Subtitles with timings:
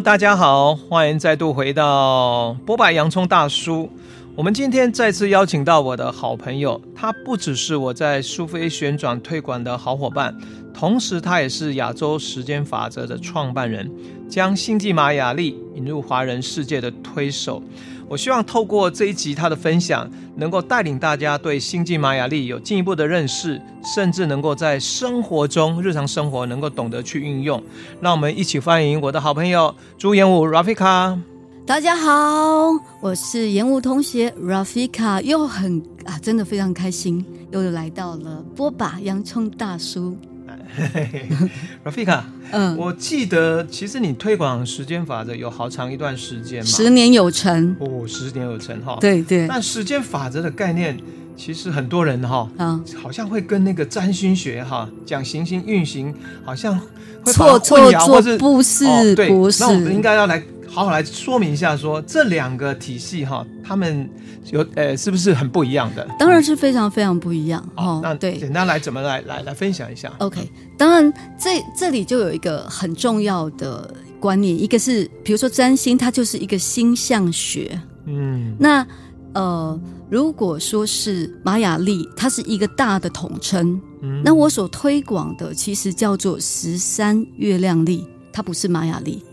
[0.00, 3.90] 大家好，欢迎再度回到波白洋葱大叔。
[4.34, 10.36] 我们今天再次邀请到我的好朋友，他不只是我在苏菲旋转推广的好伙伴，
[10.74, 13.90] 同时他也是亚洲时间法则的创办人，
[14.28, 17.62] 将星际玛雅历引入华人世界的推手。
[18.08, 27.60] 我希望透过这一集他的分享，能够带领大家对星际玛雅历有进一步的认识，甚至能够在生活中、日常生活能够懂得去运用。
[28.00, 31.18] 让我们一起欢迎我的好朋友朱延武 Rafika。
[31.66, 32.70] 大家好，
[33.00, 40.16] 我是延武同学 Rafika，又很啊，真的非常开心，又来到了剥吧洋葱大叔。
[41.84, 42.20] Rafika，
[42.50, 47.76] 嗯，我记得其实你推广时间法则有好长一段时间嘛，十年有成。
[47.80, 49.46] 哦，十年有成哈，对对。
[49.48, 50.98] 但时间法则的概念，
[51.36, 56.14] 其实很多人哈，嗯，好像会跟那个占星学哈讲行星运行，
[56.44, 56.78] 好像
[57.24, 59.62] 会错错错，不是，不是。
[59.62, 60.42] 那我们应该要来
[60.76, 64.08] 好好来说明一下说，说这两个体系哈，他们。
[64.52, 66.06] 有呃，是不是很不一样的？
[66.20, 67.98] 当然是非常非常不一样哦。
[68.00, 77.76] 那对，简单来怎么来来来分享一下？OK，当然这这里就有一个很重要的观念，一个是比如说占星，它就是一个星象学。
[78.04, 78.86] 嗯，那
[79.34, 83.80] 呃，如果说是玛雅历，它是一个大的统称。
[84.00, 89.24] 嗯，那我所推广的其实叫做十三月亮历，它不是玛雅历。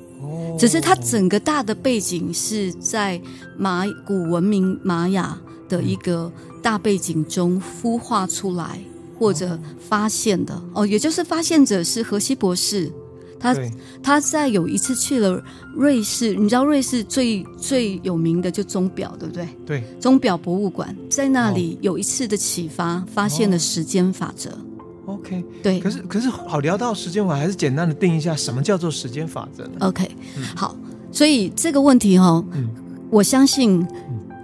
[0.58, 3.22] 只是它整个大的背景是在
[3.58, 8.80] 玛古文明玛雅的一个大背景中孵化出来
[9.18, 10.62] 或者发现的。
[10.74, 12.92] 哦，也就是发现者是荷西博士，
[13.40, 13.56] 他
[14.02, 15.42] 他在有一次去了
[15.76, 19.48] 瑞士，你知道瑞士最最有名的就钟表，对不对？
[19.66, 24.50] 对，钟表博物馆在那里有一次的启发，发现了时间法则。
[25.14, 30.76] OK，对，可是可是好聊到时间法，还是简单的定一下什么叫做时间法则呢？OK，、嗯、好，
[31.12, 32.70] 所以这个问题哈、哦嗯，
[33.10, 33.86] 我相信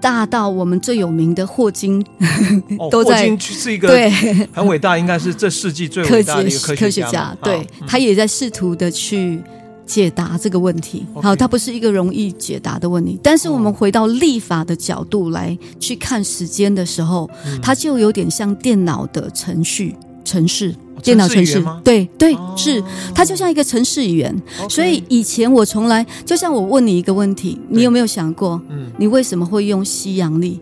[0.02, 4.10] 大到我们最有名的霍金、嗯、 都在，霍金是一个对。
[4.54, 9.42] 很伟大，应该是这世纪最伟大的一个科学家，科学家对、嗯、他也在试图的去
[9.86, 11.06] 解答这个问题。
[11.16, 19.96] 好，他不是一个容易解答的问题，但是我们回到立法的角度来去看时间的时候，嗯、它就有点像电脑的程序。
[20.30, 22.84] 程式，电脑城市，对对、哦，是
[23.16, 24.42] 它就像一个城市语言。
[24.70, 30.60] 所以以前我从来，就像我问你一个问题，你有没有想过，嗯，你为什么会用西洋历？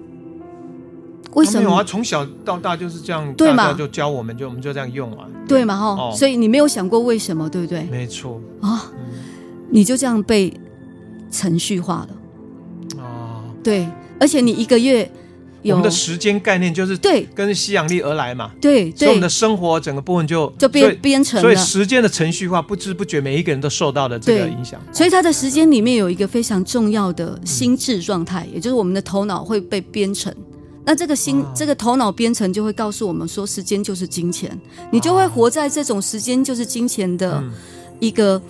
[1.33, 1.75] 为什么？
[1.75, 3.73] 啊，从小到大就是这样，对嘛？
[3.73, 5.75] 就教我们，就我们就这样用啊，对嘛？
[5.75, 7.83] 哈、哦，所以你没有想过为什么，对不对？
[7.91, 8.89] 没错啊、
[9.69, 10.53] 你就这样被
[11.29, 13.43] 程序化了啊、哦？
[13.61, 13.85] 对，
[14.17, 15.11] 而且你一个月。
[15.71, 21.41] 我们的时间概念就是对，跟西洋历而来嘛，对，所以我们的生活整个部分就就编编程了。
[21.41, 24.79] 所以时间的程序化，不知不觉每一个人都受到了这个影响。
[24.91, 30.33] 所以它的时间里面有一个非常重要的心智状态，嗯、也就是我们的头脑会被编程。
[30.85, 34.57] 那这个心，啊、这个头脑编程就会告诉我们说，时间就是金钱，
[34.91, 37.43] 你就会活在这种时间就是金钱的
[37.99, 38.41] 一个。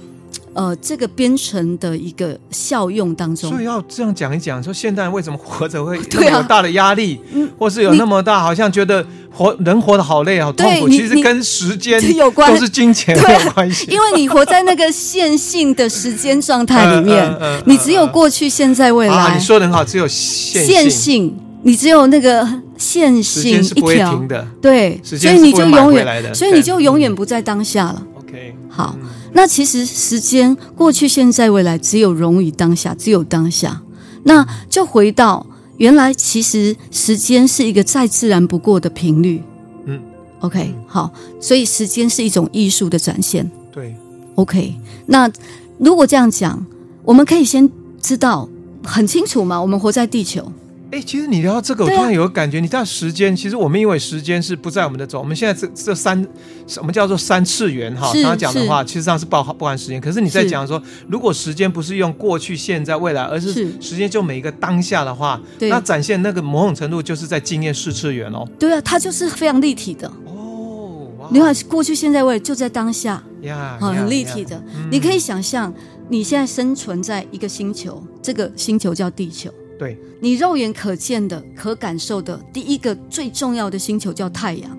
[0.58, 13.86] 呃，这个编程的一个效用当中，所以要这样讲一讲，说现代人为什么活着会 那么有大的压力，啊、或是有那么大，好像觉得活人活得好累好痛苦，其实跟时间有关，都是金钱有关系。
[13.92, 17.32] 因为你活在那个线性的时间状态里面，
[17.68, 19.14] 你只有过去、现在、未来。
[19.14, 22.44] 啊、你说的很好，只有线性，线性，你只有那个
[22.80, 24.16] 线性一条。
[24.28, 28.02] 的，对，所以你就永远，所以你就永远不在当下了。
[28.18, 28.96] OK，好。
[29.00, 29.08] 嗯
[29.38, 33.84] 那其实时间过去、现在、未来，只有融于当下，只有当下。
[34.24, 35.46] 那就回到
[35.78, 39.44] 原来，其实时间是一个再自然不过的频率。
[39.86, 40.02] 嗯
[40.40, 43.48] ，OK，好，所以时间是一种艺术的展现。
[43.72, 43.96] 对
[44.34, 44.74] ，OK。
[45.06, 45.32] 那
[45.78, 46.66] 如果这样讲，
[47.04, 47.70] 我们可以先
[48.02, 48.50] 知道
[48.84, 49.62] 很清楚嘛？
[49.62, 50.52] 我们活在地球。
[50.90, 56.26] 哎，其实你聊到这个，我突然有个感觉，你知道时间，其实我们因为时间是不在我们的走，我们现在这这三
[56.66, 58.10] 什么叫做三次元哈？
[58.14, 60.00] 刚刚讲的话，其实上是包包含时间。
[60.00, 63.52] 可是你在讲说，如果时间不是用过去、现在、未来，而是
[63.82, 68.48] 时间就每一个当下的话，那展现那个某种程度就是在经验四次元哦。
[68.58, 71.10] 对啊，它就是非常立体的哦。
[71.30, 74.56] 你看，过去、现在、未来就在当下呀，很立体的。
[74.74, 75.74] 嗯、你可以想象，
[76.08, 79.52] 你现在生存在一个星球，这个星球叫地球。
[79.78, 84.78] 对，你肉眼可见的、可感受的第一个最重要的星球叫太阳，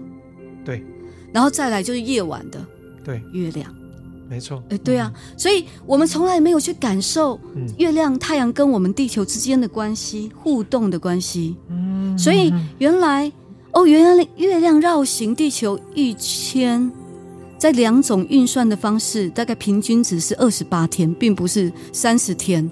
[0.64, 0.82] 对，
[1.32, 2.64] 然后再来就是夜晚的，
[3.04, 3.72] 对，月亮，
[4.28, 7.38] 没错，哎，对啊，嗯，所以我们从来没有去感受
[7.76, 13.30] 月亮、太阳跟我们地球之间的关系、互动的关系，嗯，所以原来
[13.72, 16.90] 哦，原来月亮绕行地球一圈，
[17.56, 22.68] 在两种运算的方式，大概平均值是二十八天，并不是三十天。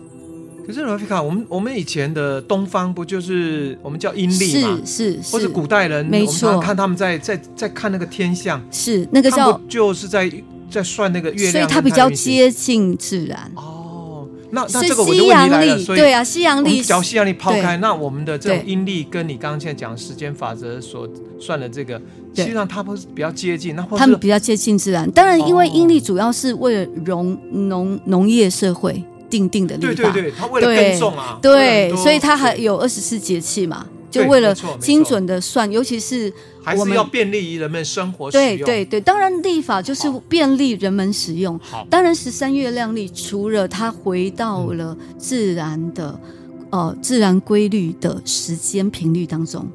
[0.67, 4.81] 可是罗菲卡，我们我们以前的东方不就是我们叫阴历吗？
[4.85, 10.29] 是是，或者古代人，没错，我们看他们在在在看那个天象，是那个叫就是在
[10.69, 13.49] 在算那个月亮，所以它比较接近自然。
[13.55, 21.09] 哦，那那这个我就问题来了，对啊，西洋历，只要西洋历抛开，那我们的这种阴历跟你刚刚现在讲时间法则所
[21.39, 21.95] 算的这个，
[22.35, 25.09] 实际上它不是比较接近，那或他们比较接近自然。
[25.13, 29.01] 当然，因为阴历主要是为了农农农业社会。
[29.29, 36.33] 定定的立法，对对对，他为了耕种啊，对，所以他还有二十四节气嘛，就为了精准的算，尤其是
[36.63, 38.47] 还是要便利于人们生活使用。
[38.47, 41.59] 对对对，当然立法就是便利人们使用。
[41.61, 46.19] 好，当然十三月亮历除了它回到了自然的
[46.71, 49.67] 呃自然规律的时间频率当中。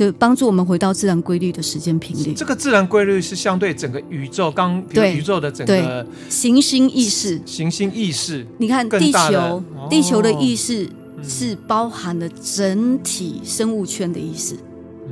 [0.00, 2.32] 就帮助我们回到自然规律的时间频率。
[2.32, 8.46] 这个自然规律是相对整个宇宙，刚对宇宙的整个行星意识，行星意识。
[8.56, 10.88] 你看地球，地球的意识
[11.22, 14.56] 是包含了整体生物圈的意识，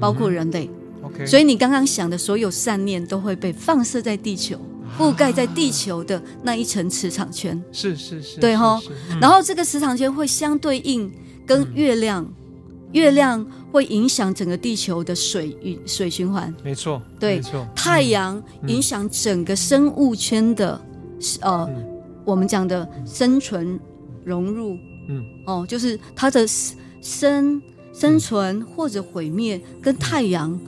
[0.01, 0.71] 包括人类。
[1.03, 4.59] OK，所以你刚刚想的所有善念都会被放射在地球，
[4.99, 7.63] 覆盖在地球的那一层磁场圈。
[7.73, 8.81] 是是是，对哈。
[9.21, 11.13] 然后这个磁场圈会相对应
[11.45, 12.27] 跟月亮。
[12.93, 17.67] 月亮会影响整个地球的水与水循环，没错，对，没错。
[17.75, 20.81] 太阳影响整个生物圈的，
[21.43, 21.69] 呃，
[22.25, 23.79] 我们讲的生存
[24.25, 26.47] 融入，嗯，哦，就是它的
[27.01, 27.61] 生
[27.93, 30.59] 生存或者毁灭跟太阳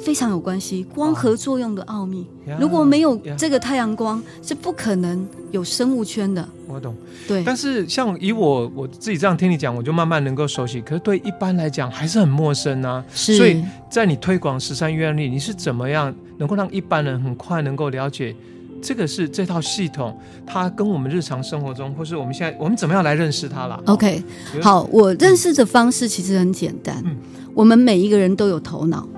[0.00, 2.26] 非常有关系，光合作用的奥秘。
[2.60, 6.46] 如果没有这个太阳光，是不可能有生物圈的。
[6.68, 6.94] 我懂，
[7.26, 10.80] 对，但是像以我我自己这样听你讲，我就慢慢能够熟悉。
[10.80, 13.04] 可是对一般来讲还是很陌生啊。
[13.12, 18.34] 是，所以在你推广十三月亮历，你是怎么样能够让一般人很快能够了解
[18.82, 20.16] 这个是这套系统，
[20.46, 24.22] 它跟我们日常生活中，或是我们现在我们怎么样来认识它了？OK，
[24.60, 27.02] 好，我认识的方式其实很简单。
[27.04, 27.16] 嗯，
[27.54, 29.08] 我们每一个人都有头脑。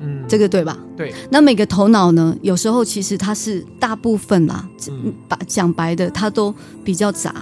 [0.00, 0.78] 嗯，这个对吧？
[0.96, 1.12] 对。
[1.30, 2.36] 那每个头脑呢？
[2.42, 4.68] 有时候其实它是大部分啦，
[5.28, 6.54] 把讲白的，它都
[6.84, 7.34] 比较杂。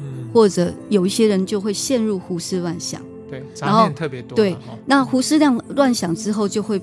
[0.00, 0.28] 嗯。
[0.32, 3.00] 或者有一些人就会陷入胡思乱想。
[3.30, 3.42] 对。
[3.54, 4.36] 杂念特别多。
[4.36, 4.56] 对。
[4.86, 6.80] 那胡思乱乱想之后，就会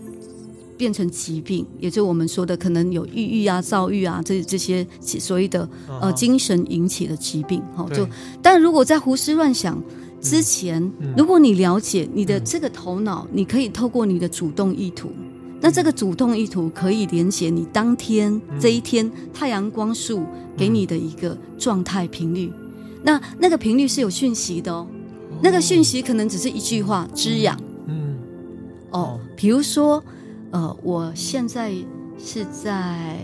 [0.77, 5.67] 变成疾病，也就是我们说的可能有抑郁啊、躁郁啊，这这些所谓的
[6.01, 7.61] 呃精神引起的疾病。
[7.75, 8.07] 好，就
[8.41, 9.81] 但如果在胡思乱想。
[10.25, 15.11] 之前，如果你了解你的这个头脑，你可以透过你的主动意图，
[15.61, 20.23] 那这个主动意图可以连接你当天这一天太阳光束
[20.57, 22.51] 给你的一个状态频率。
[23.03, 24.87] 那那个频率是有讯息的哦，
[25.43, 27.55] 那个讯息可能只是一句话滋养。
[27.85, 28.17] 嗯，
[28.89, 30.03] 哦，比如说，
[30.49, 31.71] 呃，我现在
[32.17, 33.19] 是在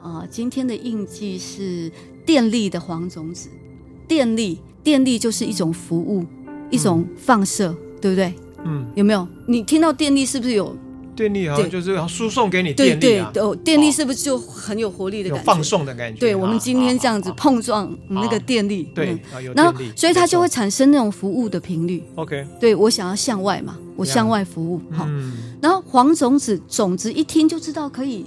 [0.00, 1.90] 啊，今天的印记是
[2.24, 3.48] 电力的黄种子，
[4.06, 6.24] 电力，电力就是一种服务。
[6.74, 8.34] 一种放射，嗯、对不对？
[8.64, 9.26] 嗯，有没有？
[9.46, 10.76] 你听到电力是不是有？
[11.16, 13.30] 电力好像就是要输送给你电力啊。
[13.32, 15.40] 对对，哦，电力是不是就很有活力的感觉？
[15.40, 16.18] 有放送的感觉。
[16.18, 19.16] 对，我们今天这样子碰撞那个电力，对，
[19.54, 22.02] 然后所以它就会产生那种服务的频率。
[22.16, 24.80] OK，对，我想要向外嘛，我向外服务。
[24.90, 25.06] 好，
[25.62, 28.26] 然后黄种子种子一听就知道可以。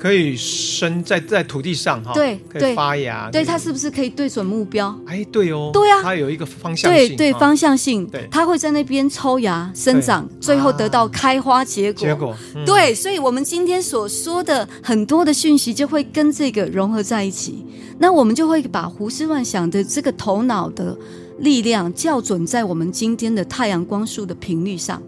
[0.00, 4.98] 可以生在在土地上哈，对，可以发芽，对，它是不是可以对准目标？
[5.06, 12.00] 哎，对哦，对啊，它有一个方向性，对对，方向性，对，它会在那边抽芽生长，最后得到开花结果。
[12.00, 17.66] 结果，对，所以我们今天所说的很多的讯息就会跟这个融合在一起，
[17.98, 20.96] 那我们就会把胡思乱想的这个头脑的
[21.40, 25.02] 力量校准在我们今天的太阳光束的频率上。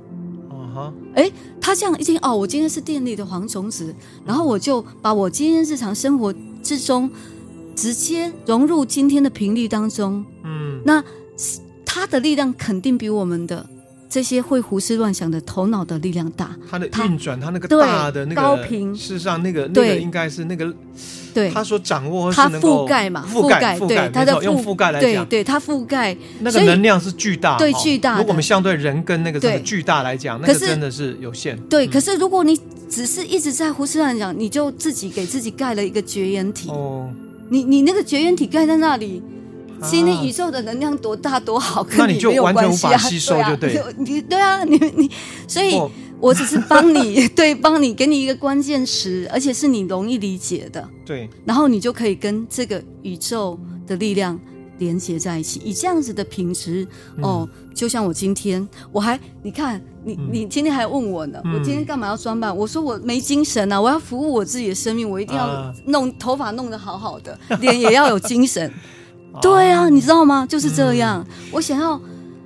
[1.14, 7.10] 哎，他这样一听哦，我今天是电力的黄种子，然后我就把我今天日常生活之中
[7.74, 10.24] 直接融入今天的频率当中。
[10.44, 11.02] 嗯，那
[11.84, 13.68] 他的力量肯定比我们的
[14.12, 16.54] 这些会胡思乱想的头脑的力量大。
[16.70, 20.70] 它的运转，它那个大的那个高频，事实上那个那个应该是那个。
[21.32, 28.18] 对，他所掌握，它覆盖嘛，覆盖，对，它的用覆盖来讲，对，对，它覆盖那个能量是巨大，对，巨大。
[28.18, 31.58] 如果我们相对人跟那个这个巨大来讲，那个真的是有限。
[31.70, 36.68] 对，可是如果你只是一直在胡思乱想，你就自己给自己盖了一个绝缘体。
[36.68, 37.08] 哦，
[37.48, 39.22] 你你那个绝缘体盖在那里，
[39.82, 43.82] 其实你宇宙的能量多大多好，跟你没有关系啊，吸收就对。
[43.98, 45.10] 你 对啊，你你
[45.46, 45.80] 所以。
[46.22, 50.88] 我只是帮你， 对，帮你给你一个关键词，而且是你容易理解的。
[51.04, 53.58] 对，然后你就可以跟这个宇宙
[53.88, 54.38] 的力量
[54.78, 56.86] 连接在一起，以这样子的品质
[57.20, 62.56] 哦，就像我今天，我还你看你你今天还问我呢，我今天干嘛要装扮？
[62.56, 68.72] 我说我没精神啊，我要服务我自己的生命，我一定要弄头发弄得好好的，脸也要有精神。
[69.40, 70.46] 对啊，你知道吗？
[70.46, 72.00] 就是这样，我想要。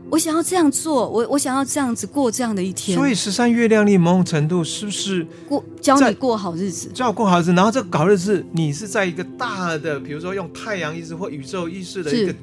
[0.09, 2.97] 我想要这样做，我我想要这样子过这样的一天。
[2.97, 6.89] 所以十三月亮历某种程度是不是过教你过好日子？
[6.95, 12.35] 教我过好日子，然后这个好日子，你是在一个大的，比如说用太阳意识或宇宙意识的一个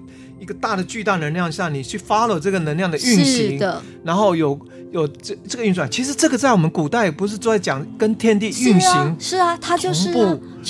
[0.41, 4.59] 一个大的巨大能量下，你去 follow 这个能量的运行，的然后有
[4.91, 5.89] 有这这个运转。
[5.89, 9.15] 其实这个在我们古代不是都在讲跟天地运行？
[9.17, 10.11] 是啊，它就是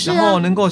[0.05, 0.69] 然后能够。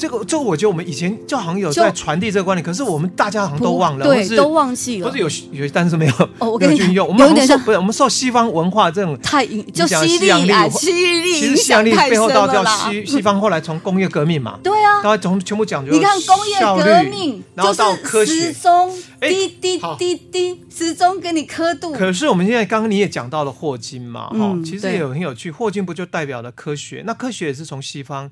[0.00, 7.06] 这个，这个，我觉得我们以前就好像有在传递这个观念，可是我们大家好像都忘了，对，都忘记了，不是有有，但是没有，哦，我跟你讲，运用。
[7.06, 18.90] 我们好像受不是，我们受西方文化这种太就西力啊，西力，其实西洋历背后到叫西西方，后来从工业革命嘛，对啊，然后从全部讲究，你看工业革命，然后到科学，时钟
[19.20, 21.92] 滴滴滴滴，时钟给你刻度。
[21.92, 27.02] 可是我们现在刚刚你也讲到了霍金嘛，哈，其实也有很有趣，霍金不就代表了科学？
[27.06, 28.30] 那科学也是从西方。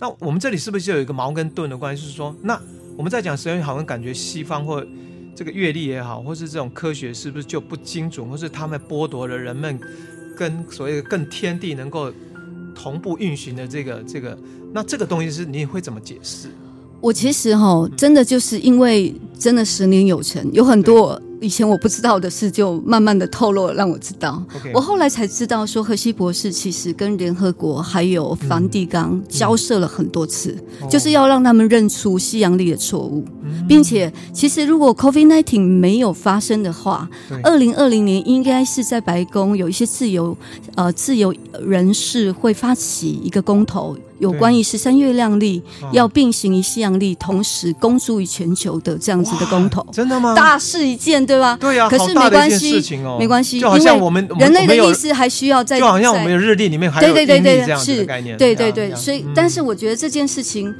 [0.00, 2.06] 那我们这里是不是就有一个矛跟盾的关系？
[2.06, 2.60] 是说，那
[2.96, 4.84] 我们在讲十二月，好像感觉西方或
[5.34, 9.78] 这个阅历也好，或是这种科学，是不是就不精准，或是他们剥夺了人们
[10.36, 12.12] 跟所谓的更天地能够
[12.74, 14.38] 同步运行的这个这个？
[14.72, 16.48] 那这个东西是你会怎么解释？
[17.00, 21.20] 我其实哈，真的就是因为真的十年有成，有很多。
[21.40, 24.42] 以前我不知道的事，就慢慢的透露了，让我知道。
[24.74, 37.08] 我后来才知道，说荷西博士其实跟联合国还有梵蒂冈交涉了很多次，嗯、就是要让他们认出西洋历的错误，嗯、并且其实如果 COVID-19 没有发生的话，
[37.42, 40.36] 二零二零年应该是在白宫有一些自由
[40.74, 43.96] 呃自由人士会发起一个公投。
[44.18, 50.34] 有关于十三月亮历要并行于西洋历，同时公诸于全球的这样子的公投，真的吗？
[50.34, 51.56] 大事一件，对吧？
[51.60, 58.94] 对呀，可是没关系，没关系，就好像我们人类的意识还需要在，就好像我们的日历里面还有阴历这样子的概念，对对对。
[58.94, 60.74] 所以，但是我觉得这件事情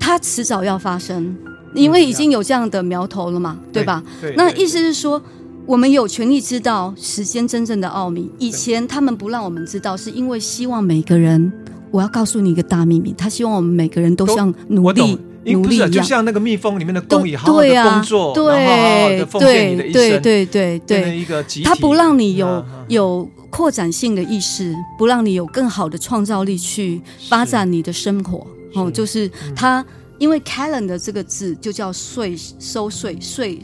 [0.00, 1.36] 它迟早要发生，
[1.74, 4.02] 因为已经有这样的苗头了嘛，对吧？
[4.36, 5.20] 那意思是说，
[5.66, 8.30] 我们有权利知道时间真正的奥秘。
[8.38, 11.52] 以前他们不让我们知道，是因为希望每个人。
[11.90, 21.24] 我要告诉你一个大秘密，他希望我们每个人都像奴隶奴隶一样，就像那个蜜蜂里面的工蚁，好好的工作，对啊，然后好好的奉献你的一生，对对对对
[21.64, 28.46] 他不让你有有扩展性的意识，不让你有更好的创造力去发展你的生活。
[28.74, 29.84] 哦，就是他，
[30.18, 33.58] 因为 calendar 这个字就叫税收税税，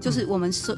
[0.00, 0.74] 就是我们收，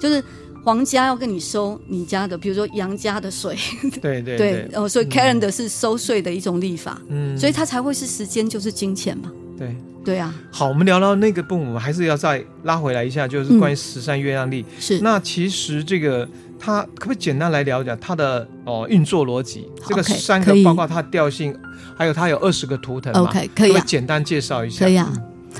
[0.00, 0.22] 就是。
[0.64, 3.56] 皇家要跟你收你家的，比如说杨家的税，
[4.00, 10.32] 对对 对，哦，所以 calendar 是收税的一种立法，嗯，所以它才会是时间就是金钱嘛，对对啊。
[10.50, 14.64] 好，我们聊到那个部分，我们还是要再拉回来一下，就是关于十三月亮历。
[14.78, 16.28] 是，那其实这个
[16.58, 19.68] 它可不可以简单来聊一下它的哦运作逻辑？
[19.88, 21.52] 这个三个包括它的调性，
[21.96, 24.84] 还有它有二十个图腾，OK，可以简单介绍一下？
[24.84, 25.12] 可以啊，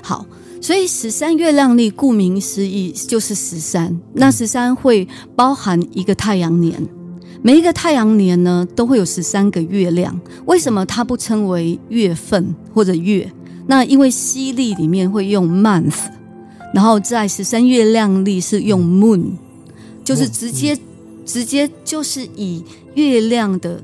[0.03, 0.25] 好。
[0.63, 6.81] 所以十三月亮历顾名思义就是十三，那十三会包含一个太阳年，
[7.43, 10.19] 每一个太阳年呢都会有十三个月亮。
[10.47, 13.29] 为什么它不称为月份或者月？
[13.67, 15.97] 那因为西历里面会用 month，
[16.73, 19.33] 然后在十三月亮历是用 moon，
[20.05, 20.79] 就是直接
[21.27, 22.63] 直接就是以
[22.95, 23.83] 月亮的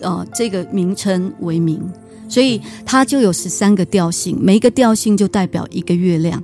[0.00, 1.82] 呃这个名称为名。
[2.28, 6.42] 所以它就有十三个调性，每一个调性就代表一个月亮，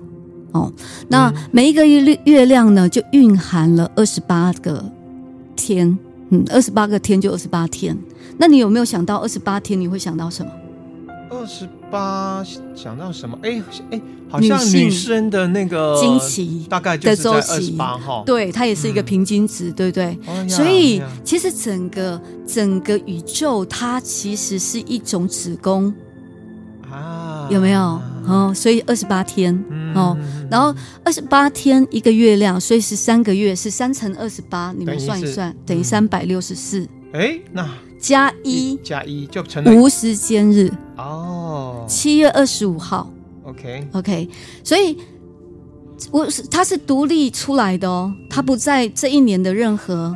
[0.52, 0.72] 哦，
[1.08, 4.84] 那每一个月月亮呢，就蕴含了二十八个
[5.56, 5.98] 天，
[6.30, 7.96] 嗯，二十八个天就二十八天。
[8.38, 10.50] 那你有没有想到二十八天你会想到什么？
[11.30, 12.42] 二十八
[12.74, 13.38] 想到什么？
[13.42, 20.18] 哎哎，好像女生的那个经期大概就是在二十八号，对，它也是一个平均值，嗯、对不对？
[20.26, 25.92] 哦、所以其实整个整个宇宙它其实是一种子宫
[26.90, 28.00] 啊，有没有？
[28.26, 29.52] 哦，所以二十八天
[29.94, 36.88] 哦，嗯、然后二十八天一个月亮，所以是三个月，是三乘二十八，你们算一算，等于三百六十四。
[37.12, 37.68] 哎，那。
[38.02, 40.68] 加一加一就成了无时间日。
[40.96, 43.08] 哦，七月二十五号
[43.44, 43.86] ，OK。
[43.92, 44.28] OK，
[44.64, 44.98] 所以
[46.10, 50.12] 我是它是独立出来的哦，它不在这一年的任何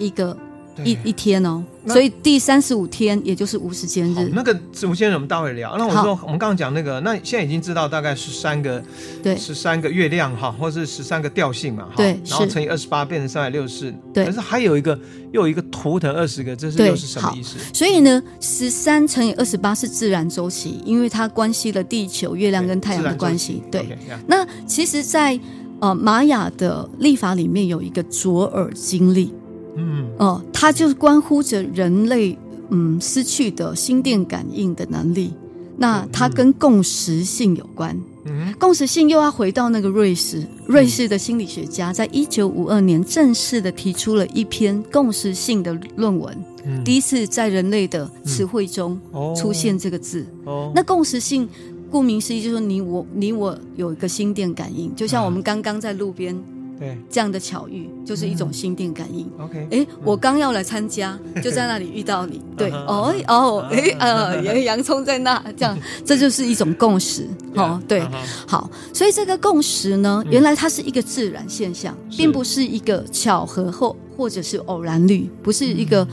[0.00, 0.36] 一个
[0.84, 4.30] 一一天哦，所以第三十五天也就是无时间日。
[4.32, 4.52] 那个
[4.86, 5.76] 无时间日我们待会聊。
[5.76, 8.82] 那我说我们刚刚讲那个，那现在已经知道大概是三个，
[9.22, 13.94] 对，十三个月亮哈，或是十三个调性嘛，对，然后乘以二十八变成三百六十四。
[14.12, 14.98] 对，可是还有一个
[15.32, 17.56] 又有一个图腾二十个，这是又是什么意思？
[17.72, 23.62] 所以呢，十三乘以二十八是自然周期，因为它关系了地球、月亮跟太阳的关系。
[23.70, 23.86] 对，
[24.26, 25.38] 那其实，在
[25.80, 29.32] 呃玛雅的历法里面有一个卓尔经历。
[29.78, 32.36] 嗯哦，它就是关乎着人类
[32.70, 35.32] 嗯失去的心电感应的能力。
[35.80, 37.96] 那它跟共识性有关。
[38.24, 46.36] 嗯，共识性又要回到那个瑞士，瑞士的心理学家在一九五二年正式的提出了一篇共识性的论文。
[46.64, 49.00] 嗯，第一次在人类的词汇中
[49.36, 50.26] 出现这个字。
[50.44, 51.48] 哦，那共识性
[51.90, 56.36] 顾名思义就是说你我你我有一个心电感应，就像我们刚刚在路边。
[56.78, 59.30] 对，这样的巧遇就是一种心电感应。
[59.38, 62.40] OK，哎，我刚要来参加，就在那里遇到你。
[62.56, 67.26] 对，哦哦，哎呃，洋葱在那，这样 这就是一种共识。
[67.54, 68.06] 哦，对，
[68.46, 76.06] 好，所以这个共识呢，原来它是一个自然现象，并不是一个巧合或或者是偶然率，不是一个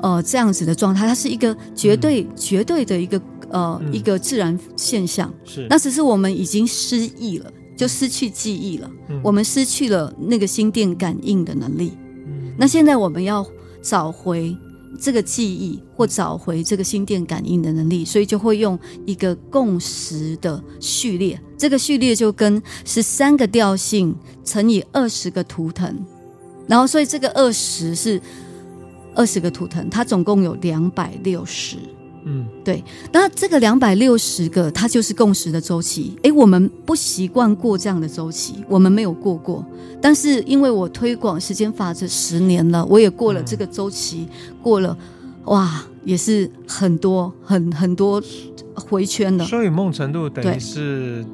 [0.00, 3.20] 呃这样子的状态，它是一个绝对绝对的一个
[3.50, 5.32] 呃一个自然现象。
[5.44, 7.52] 是，那只是我们已经失忆了。
[7.78, 11.92] 就失去记忆了，嗯、我们失去了那个心电感应的能力。
[12.26, 13.46] 嗯、那现在我们要
[13.80, 14.54] 找回
[15.00, 21.40] 这个记忆，或找回这个心电感应的能力，所以就会用一个共识的序列。
[21.56, 24.12] 这个序列就跟十三个调性
[24.44, 26.04] 乘以二十个图腾，
[26.66, 28.20] 然后所以这个二十是
[29.14, 31.76] 二十个图腾，它总共有两百六十。
[32.30, 36.14] 嗯，对，那这个两百六十个，它就是共识的周期。
[36.22, 39.64] 诶，我们不习惯过这样的周期，我们没有过过。
[40.00, 44.96] 但是因为我推广时间法则十年了，我也过了这个周期，嗯、过了，
[45.44, 48.22] 哇，也是很多很很多
[48.74, 49.44] 回圈的。
[49.46, 51.24] 所以某种程度等于是。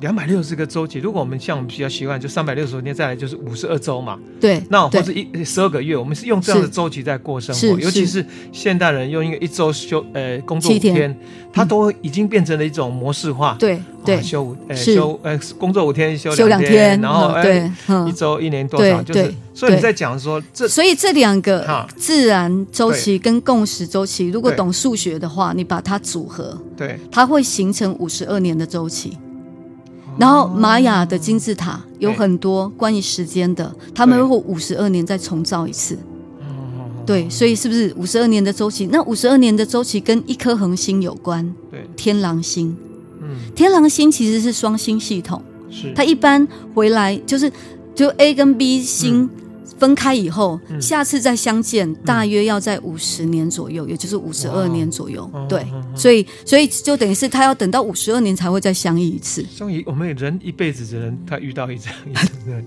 [0.00, 4.18] 两百六十个周期，如果我们像我们比较习惯，就三百六十天，再来就是五十二周嘛。
[4.40, 7.80] 对，那或者一十二个月，我们是用这样的周期在过生活。
[7.80, 11.16] 尤其是现代人用一个一周休呃工作五天，
[11.52, 13.56] 他都已经变成了一种模式化。
[13.58, 17.70] 对对，休五呃休呃工作五天休两天，然后对
[18.06, 19.32] 一周一年多少就是。
[19.54, 29.16] 所以你在讲说这，所以这两个自然周期跟共识周期，如果懂数学的话，你把它组合，对，它会形成五十二年的周期。
[30.18, 35.98] 然后玛雅的金字塔有很多关于时间的，他们会五十二年再重造一次。
[37.06, 38.86] 对，所以是不是五十二年的周期？
[38.86, 41.54] 那五十二年的周期跟一颗恒星有关。
[41.70, 42.74] 对，天狼星。
[43.20, 45.42] 嗯，天狼星其实是双星系统。
[45.70, 47.52] 是，它一般回来就是
[47.94, 49.28] 就 A 跟 B 星。
[49.78, 55.28] 分开以后，下次再相见，大约要在五十年左右，也就是五十二年左右。
[55.48, 59.44] 对，所以所以就等于是他要等到五十二年才会再相遇一次。
[59.56, 61.88] 终于，我们人一辈子只能他遇到一次。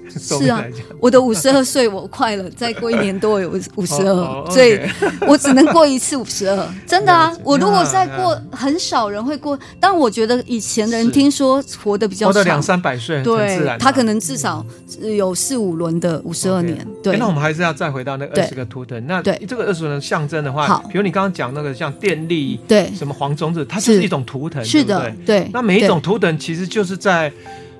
[0.19, 0.63] 是啊，
[0.99, 4.79] 我的五十二岁，我快了，再过一年多有五十二， 所以
[5.27, 6.67] 我只能过一次五十二。
[6.85, 9.57] 真的啊，我如果再过，很少人会过。
[9.79, 14.65] 但我觉得以前的人听说活得比较长，两三百岁，对，他可能至少
[15.01, 16.85] 有四五轮的五十二年。
[17.03, 18.99] 对、欸，那我们还是要再回到那二十个图腾。
[18.99, 25.41] 对那这个二十个象征的话，比如你刚刚讲那个像电力，对，什么黄种子，它就是一种图腾，是的，对。
[25.41, 27.31] 对那每一种图腾其实就是在。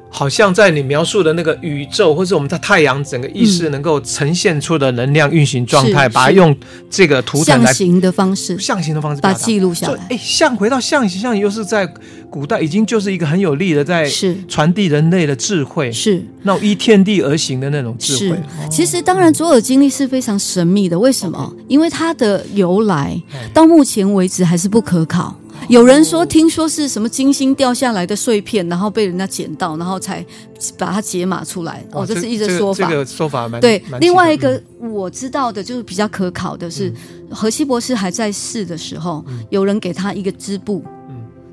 [0.09, 6.55] 好像在你描述的那个宇宙，或是我们的太阳整个意识能够呈现出的能量运行状态，把它用
[6.89, 10.07] 这个图腾来象形的方式，象形的方式把它记录下来。
[10.09, 11.87] 哎，象回到象形，象形又是在
[12.29, 14.09] 古代已经就是一个很有力的在
[14.47, 18.37] 传递人类的智慧，是那种依天地而行的那种智慧。
[18.69, 20.97] 其实当然，左耳经历是非常神秘的。
[20.97, 21.53] 为什么？
[21.67, 23.21] 因为它的由来
[23.53, 25.37] 到目前为止还是不可考。
[25.69, 30.25] 有人说，听说是什么金星掉下来的碎片，然后被人家捡到，然后才
[30.77, 31.85] 把它解码出来。
[31.91, 32.89] 哦，这是一个说法。
[32.89, 33.83] 这个说法蛮对。
[33.99, 36.93] 另外一个我知道的，就是比较可考的是，
[37.29, 40.81] 荷西博士还在世的时候，有人给他一个织布，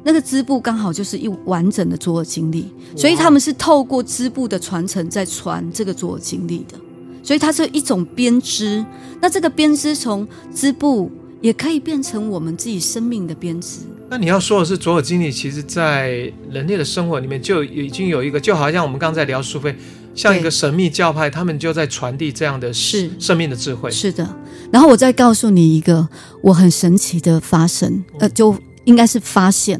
[0.04, 6.78] 那个织布刚好就是一完整的卓尔经历，所以他们是透过织布的传承在传这个卓尔经历的，
[7.22, 8.84] 所以它是一种编织。
[9.20, 11.10] 那这个编织从织布
[11.44, 13.80] 也可以变成我们自己生命的编织。
[14.08, 19.76] 那你要说的是，左耳经历其实，在人类的生活里面就已经有一个，就好像我们刚才聊苏菲，
[20.14, 23.90] 像一个神秘教派，他们就在传递这样的是生命的智慧。
[23.90, 24.26] 是的。
[24.72, 26.08] 然后我再告诉你一个
[26.40, 29.78] 我很神奇的发生，呃，就应该是发现。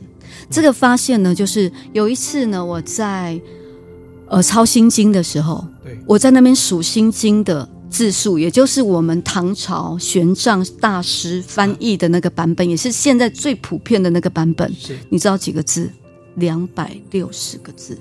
[0.51, 3.41] 这个发现呢，就是有一次呢，我在
[4.29, 14.69] 呃抄心经的时候，对，我在那边数心经的字数，也就是我们唐朝玄奘大师翻译的那个版本，也是现在最普遍的那个版本。
[15.11, 15.89] 你知道几个字？
[16.35, 17.97] 两百六十个字，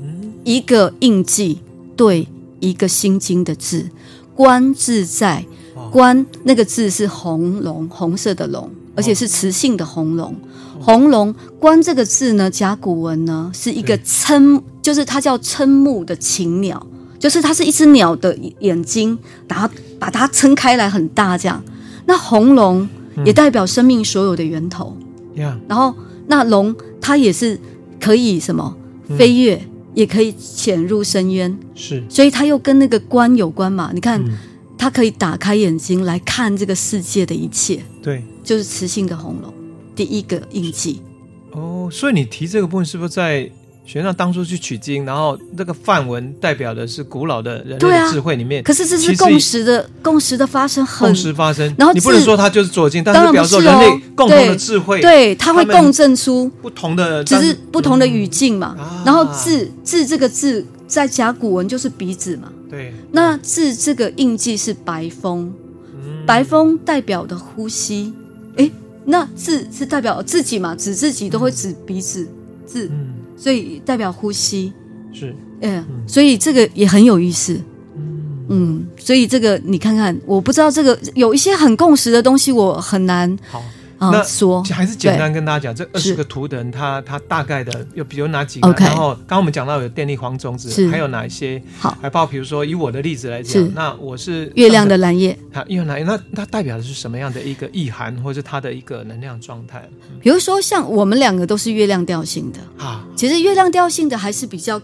[0.00, 1.58] 嗯，一个印记
[1.96, 2.28] 对
[2.60, 3.90] 一个心经的字，
[4.36, 5.44] 观自在，
[5.90, 10.32] 观那个字是红龙，红色的龙，而且是雌性的红龙。
[10.80, 16.86] 红龙观这个字呢，甲骨文呢是一个瞼，就是它叫瞼目的禽鸟。
[17.18, 21.62] 就是它是一只鸟的眼睛，然后把它撑开来很大这样。
[22.06, 22.88] 那红龙
[23.24, 24.96] 也代表生命所有的源头。
[25.34, 25.94] 嗯、然后
[26.28, 27.58] 那龙它也是
[28.00, 28.76] 可以什么
[29.18, 31.58] 飞跃，嗯、也可以潜入深渊。
[31.74, 33.90] 是，所以它又跟那个关有关嘛？
[33.92, 34.38] 你看，嗯、
[34.76, 37.82] 它可以打开眼睛来看这个世界的一切。
[38.02, 39.52] 对，就是雌性的红龙，
[39.96, 41.02] 第一个印记。
[41.50, 43.50] 哦，所以你提这个部分是不是在？
[43.88, 48.60] 玄奘当初去取经，然后这个梵文代表的是古老的人类的智慧里面。
[48.60, 51.74] 啊、可是这是共识的，共识的发生很，共识发生。
[51.78, 58.76] 然后你不能说它就是左经，但是表示说人类共同的智慧，对，对它会共振出不同的，只是不同的语境嘛。
[58.78, 62.52] 嗯、然后字字这个字在甲骨文就是鼻子嘛。
[62.68, 65.50] 对，那字这个印记是白风，
[65.94, 68.12] 嗯、白风代表的呼吸。
[68.58, 68.70] 哎，
[69.06, 70.76] 那字是代表自己嘛？
[70.76, 72.28] 指自己都会指鼻子
[72.66, 72.90] 字。
[72.92, 74.72] 嗯所以代表呼吸。
[75.12, 77.54] 是，嗯，所以这个也很有意思，
[77.96, 78.24] 嗯。
[78.50, 83.62] 嗯，所以这个你看看，我不知道这个有一些很共识的东西，我很难好。
[84.00, 88.72] 那说还是简单跟大家讲，这二十个图腾，它它大概的有比如哪几个？
[88.78, 91.60] 然后刚刚我们讲到有电力黄种子，还有哪一些？
[91.78, 99.88] 好，还包括比如说以我的例子来讲，那我是月亮的蓝叶，好，月亮蓝叶，那它代表的是什么样的一个意涵，或者是它的一个能量状态？
[100.20, 104.80] 比如说像我们两个都是月亮调性的啊，其实月亮调性的还是比较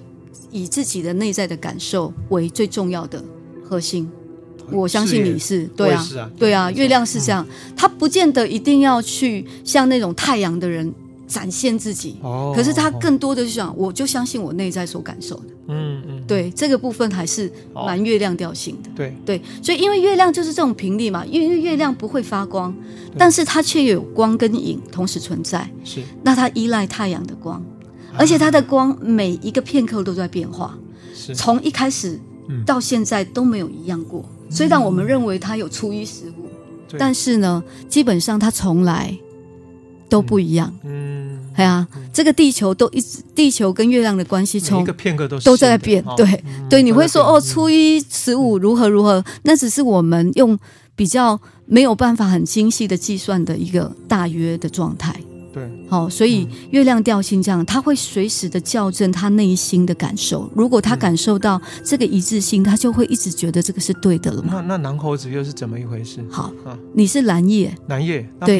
[0.51, 3.23] 以自己的内在的感受为最重要的
[3.65, 4.11] 核心。
[4.71, 7.47] 我相信你是对啊，对啊，月亮是这样，
[7.77, 10.93] 他不见得一定要去像那种太阳的人
[11.27, 12.17] 展现自己，
[12.55, 19.15] 可是他更多的是想，我就相信我内在所感受的，嗯嗯，对，这个部分还是蛮月亮调性的，对。
[19.25, 22.73] 对，所以因为月亮就是这种频率嘛，因为月亮不会发光，
[23.19, 27.61] 但是它却有光跟影同时存在，是，那它依赖太阳的光，
[28.17, 30.79] 而且它的光每一个片刻都在变化，
[31.15, 32.21] 是，从一开始
[32.67, 34.25] 到现在都没有一样过。
[34.55, 36.47] 虽然我们认为它有初一十五，
[36.93, 39.13] 嗯、但是呢，基本上它从来
[40.09, 40.73] 都不一样。
[40.85, 46.01] 嗯，对啊，嗯、这个地球都一直，地球跟月亮的关系从一个片刻都都在变。
[46.07, 49.25] 哦、对、嗯、对，你会说哦，初一十五如何如何？
[49.43, 50.57] 那只是我们用
[50.95, 55.13] 比较没有办法很精细的计算的一个大约的状态。
[55.55, 60.51] 对，好，所以月亮调性这样，他会随时的校正他内心的感受。
[60.53, 64.55] 如果他感受到这个一致性，他就会一直觉得这个是对的了嘛。
[64.55, 66.19] 那那南猴子又是怎么一回事？
[66.29, 66.53] 好，
[66.93, 68.59] 你是蓝夜，蓝夜，对，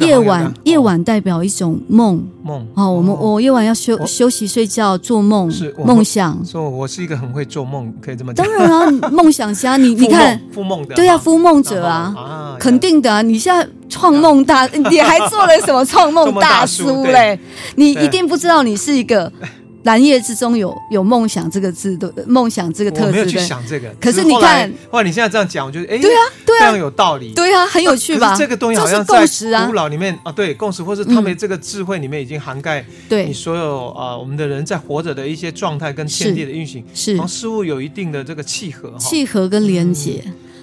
[0.00, 2.66] 夜晚夜晚代表一种梦梦。
[2.74, 6.44] 哦，我们我夜晚要休休息睡觉做梦，是梦想。
[6.44, 8.44] 说我是一个很会做梦，可以这么讲。
[8.44, 13.66] 当然啊，梦想家，你 你看，复梦的，对啊，复梦者啊，肯定的啊，你现在。
[13.90, 17.38] 创梦大， 你还做了什么创梦 大叔嘞？
[17.74, 19.30] 你一定不知道，你是一个
[19.84, 23.06] 蓝夜之中有有梦想这个字的梦想这个特质。
[23.06, 28.36] 我没有去想这个，可是你看，哇，你现在这样讲，我觉得哎，对啊，对啊，非常有道理，对啊，很有趣吧？
[28.36, 29.26] 这个东西好像在
[29.66, 33.24] 古老里面啊，对，共识，或是他们这个智慧里面已经涵盖对。
[33.24, 37.18] 你所有啊，我们的人在活着的一些状态跟天地的运行，是。
[37.26, 40.22] 似乎有一定的这个契合，契合跟连结。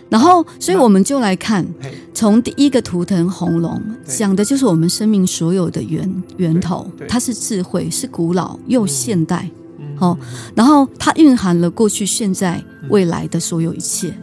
[0.10, 1.66] 然后，所以我们就来看，
[2.14, 9.50] 从第一个图腾红龙讲的就是我们生命所有的源源头，它是智慧，是古老又现代，
[9.98, 10.18] 好，
[10.56, 14.14] 然后它蕴含了过去、现在、未来的所有一切，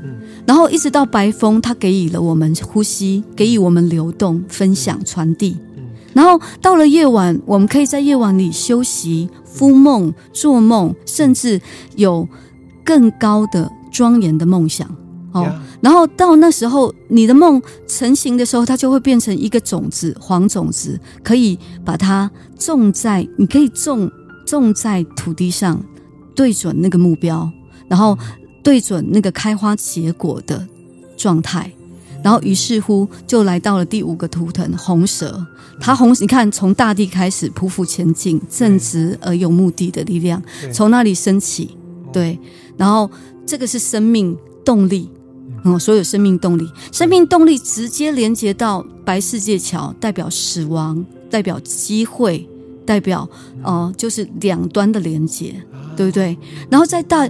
[0.46, 5.58] 然后一直到白风，它给予了我们呼吸，给予我们流动、分享、传递，
[6.14, 11.60] 然后到了夜晚，我们可以在夜晚里休息、敷梦、做梦，甚至
[11.96, 12.26] 有
[12.82, 14.88] 更高的庄严的梦想。
[15.34, 24.08] 哦，然后到那时候，你的梦成型的时候，它就会变成一个种子，黄种子，可以把它种在，你可以种
[24.46, 25.84] 种在土地上，
[26.36, 27.50] 对准那个目标，
[27.88, 28.16] 然后
[28.62, 30.64] 对准那个开花结果的
[31.16, 31.68] 状态，
[32.22, 35.44] 然后于是乎就来到了第五个图腾红蛇，
[35.80, 40.40] 它红，你看从大地开始匍匐前进，正直而有目的的力量
[40.72, 41.76] 从那里升起，
[42.12, 42.38] 对，
[42.76, 43.10] 然后
[43.44, 45.10] 这个是生命动力。
[45.64, 52.46] 嗯，所有生命动力，生命动力直接连接到白世界桥，代表死亡，代表机会，
[52.84, 53.22] 代表
[53.62, 55.54] 哦、呃，就是两端的连接，
[55.96, 56.36] 对不对？
[56.68, 57.26] 然后再到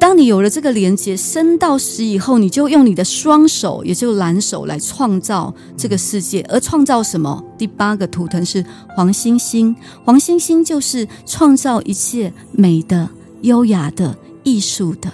[0.00, 6.40] 当你有了这个连接，生到死以后，你就用你的双手，也就是蓝手来创造这个世界。
[6.48, 7.44] 而创造什么？
[7.56, 13.08] 第八个图腾是黄星星，黄星星就是创造一切美的、
[13.42, 15.12] 优雅的、艺术的。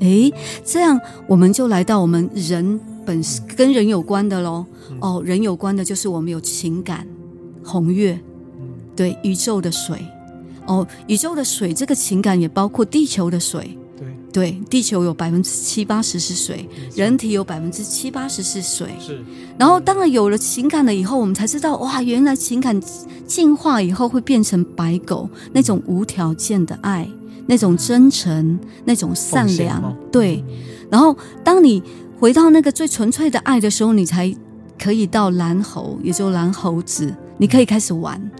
[0.00, 0.32] 诶，
[0.64, 3.22] 这样我们就来到我们人本
[3.56, 4.64] 跟人有关的喽。
[5.00, 7.06] 哦，人有关的就是我们有情感，
[7.64, 8.18] 红月，
[8.94, 9.98] 对，宇宙的水。
[10.66, 13.76] 哦，宇宙的水，这个情感也包括地球的水。
[13.98, 18.88] 对对，地球有百分之七八十是水，人体有百分之七八十是水。
[19.00, 19.24] 是。
[19.58, 22.78] 然后，当然有了情感了以后，我们才知道，哇，原来情感
[23.26, 27.08] 进化以后会变成白狗那种无条件的爱，
[27.46, 29.96] 那种真诚，那种善良。
[30.10, 30.44] 对。
[30.90, 31.82] 然后，当你
[32.18, 34.34] 回到那个最纯粹的爱的时候，你才
[34.78, 38.30] 可以到蓝猴，也就蓝猴子，你可以开始玩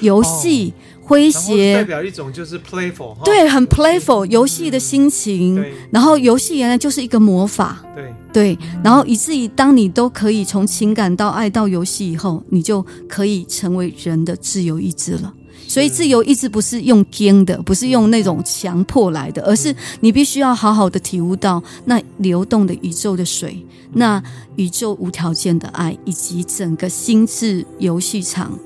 [0.00, 0.74] 游戏。
[0.76, 5.64] 哦诙谐代表一种就是 playful，对，很 playful 游戏的心情。
[5.92, 8.58] 然后游戏原来就是一个魔法，对对。
[8.82, 15.32] 然后以至于当你都可以从情感到爱到游戏以后，你就可以成为人的自由意志了。
[15.68, 24.22] 所以自由意志不是用坚的，不是用那种强迫来的，而是你必须要好好的体悟到那流动的宇宙的水，那
[24.56, 28.58] 宇宙无条件的爱，以及整个心智游戏场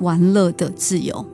[0.00, 1.24] 玩乐的自由。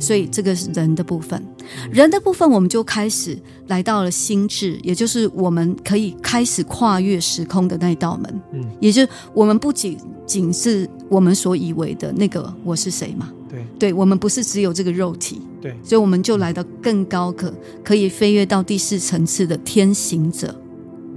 [0.00, 1.42] 所以这个是人的部分，
[1.90, 8.40] 人的部分我们就开始来到了心智，也就是我们可以开始跨越时空的那一道门。
[8.52, 13.28] 嗯，也就是我们不仅仅是我们所以为的那个我是谁嘛？
[13.48, 15.40] 对，对我们不是只有这个肉体。
[15.60, 20.54] 对，所以我们就来到更高可可以飞跃到第四层次的天行者。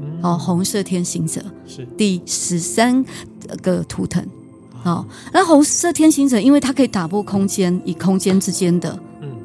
[0.02, 3.06] 嗯，哦，红色天行者是第十三
[3.62, 4.26] 个图腾。
[4.84, 8.98] 好，那红色天行者，因为它可以打破空间与空间之间的，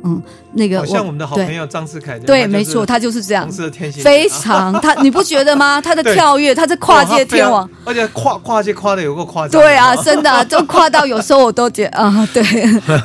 [0.06, 5.80] 嗯嗯，那个像我们的好朋友张世凯，对，没错，他就是这样，红色天行，非常他，你不觉得吗？
[5.80, 12.42] 他的跳跃，他是跨界天王，而且跨跨界跨的有个跨张，对啊，真的，就跨到有时候我都觉得啊，对，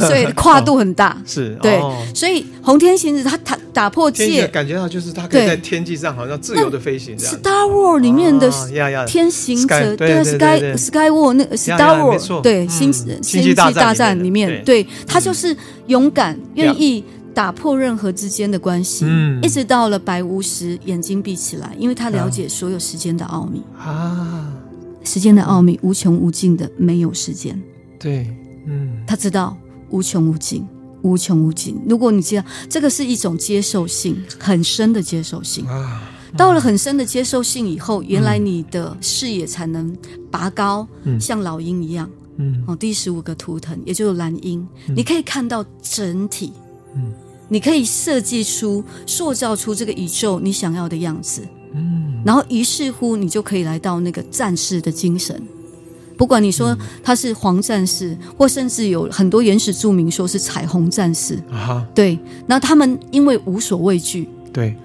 [0.08, 1.80] 所以 跨度很大，是对，
[2.14, 7.18] 所以红天行者他他打破界，感觉到就是他可以在天际上好像自由的飞行。
[7.18, 8.50] Star Wars 里面的
[9.06, 12.42] 天行者，对，Sky Sky War 那个 Star Wars。
[12.42, 15.56] 对，星星际大战里面，对，他就是
[15.92, 24.52] 勇敢，愿意打破任何之间的关系，嗯一直到了白巫师眼睛闭起来，因为他了解所有时间的奥秘啊，
[25.04, 27.62] 时间的奥秘无穷无尽的，没有时间。
[28.00, 28.28] 对，
[28.66, 29.56] 嗯，他知道
[29.90, 30.66] 无穷无尽，
[31.04, 31.80] 无穷无尽。
[31.88, 36.02] 如果你知道这个是一种接受性很深的接受性啊。
[36.38, 39.94] 到了很深的接受性以后，原来你的视野才能
[40.32, 40.88] 拔高，
[41.20, 42.10] 像老鹰一样。
[42.42, 46.52] 嗯，哦，第十五个图腾，也就是蓝鹰，嗯、你可以看到整体，
[46.96, 47.14] 嗯，
[47.48, 55.40] 你可以设计出、塑造出这个宇宙你想要的样子，嗯，然后于是乎，你就可以来到那个战士的精神。
[56.18, 64.76] 不管你说他是黄战士，或甚至有很多原始著名说是彩虹战士啊，对，那他们因为无所畏惧，对，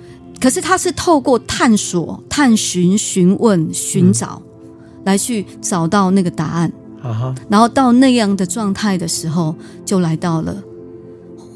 [0.41, 6.73] 可是他是透过探索、探寻、询问、寻找，嗯、来去找到那个答案。
[7.49, 10.57] 然后到那样的状态的时候，就来到了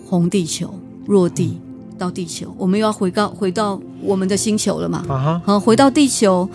[0.06, 0.72] 红地球
[1.06, 1.58] 落地
[1.98, 5.04] 到地球，我们又要回到回到我们的星球了嘛？
[5.08, 6.48] 啊，好，回到地球，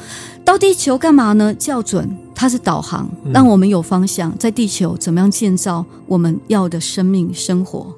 [0.43, 1.53] 到地球干嘛呢？
[1.59, 7.93] 校准，它是导航，让我们有方向，在地球怎么样建造我们要的生命生活？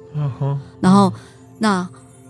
[0.80, 1.12] 然后
[1.58, 1.88] 那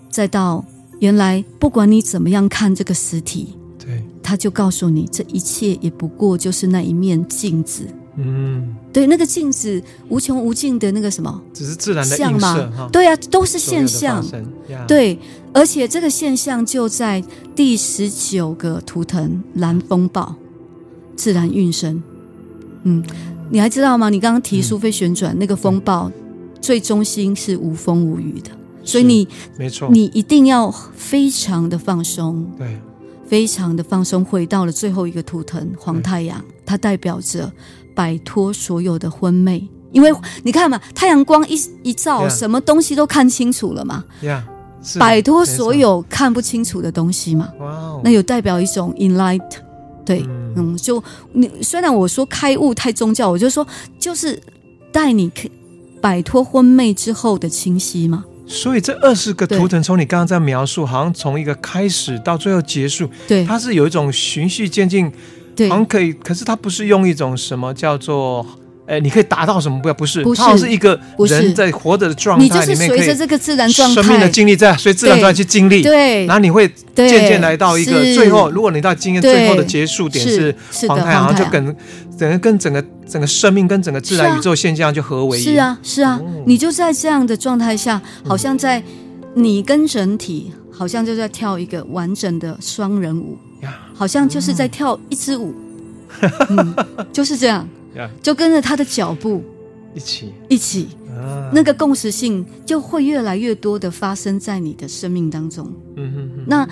[0.09, 0.65] 再到
[1.01, 7.87] 原来，不管你怎么样看这个实体，对，他就告诉你，这一切也不过就是那一面镜子。
[8.21, 14.25] 嗯，对，那个镜子无穷无尽的那个什么，只是自然的映射，对啊，都是现象。
[14.89, 15.17] 对，
[15.53, 17.23] 而且这个现象就在
[17.55, 20.35] 第十九个图腾蓝风暴，
[21.15, 22.03] 自然运生。
[22.83, 23.05] 嗯，
[23.51, 24.11] 你还知道吗？
[24.11, 26.11] 你刚刚提苏菲旋转那个风暴，
[26.61, 28.51] 最中心是无风无雨的，
[28.83, 32.81] 所以你没错，你一定要非常的放松，对，
[33.29, 34.25] 非常的放松。
[34.25, 37.53] 回到了最后一个图腾黄太阳，它代表着。
[37.99, 40.09] 摆脱所有的昏昧，因为
[40.45, 42.31] 你看嘛，太阳光一一照，Yeah.
[42.31, 44.05] 什么东西都看清楚了嘛。
[44.23, 44.43] Yeah.
[45.01, 47.49] 摆脱所有看不清楚的东西嘛。
[47.59, 48.01] Wow.
[48.05, 49.43] 那有代表一种 enlight，
[50.07, 53.67] 对，嗯，嗯，就你虽然我说开悟太宗教，我就说
[53.99, 54.41] 就是
[54.93, 55.29] 带你
[56.01, 58.25] 摆脱昏昧之后的清晰嘛。
[58.47, 65.11] 所以这二十个图腾，从你刚刚在描述，好像从一个开始到最后结束，对，它是有一种循序渐进。
[65.69, 68.45] 好像可以，可是它不是用一种什么叫做
[68.87, 69.93] 哎，你可以达到什么目标？
[69.93, 75.83] 不是，不是，它是一个人在活着的状态里面，你就是随着这个自然状态、生命的经历在，随自然状态去经历。
[75.83, 80.55] 对，然后你会渐渐来到一个最后，如果你到经验最后的结束点是。
[80.87, 81.77] 黄太阳，然后就跟
[82.17, 85.43] 整个跟整个整个生命跟整个自然宇宙现象就合为一。
[85.43, 88.83] 是啊，是啊，你就在这样的状态下，好像在
[89.35, 93.37] 你跟整体，好像就在跳一个完整的双人舞，
[93.95, 95.55] 好像就是在跳一支舞，
[96.51, 96.75] 嗯，
[97.13, 97.69] 就是这样。
[98.23, 99.43] 就跟着他的脚步
[99.93, 105.69] 一起一起，啊、那个共识性就会越来越多的发生在你的生命当中。
[105.97, 106.45] 嗯哼哼。
[106.47, 106.69] 那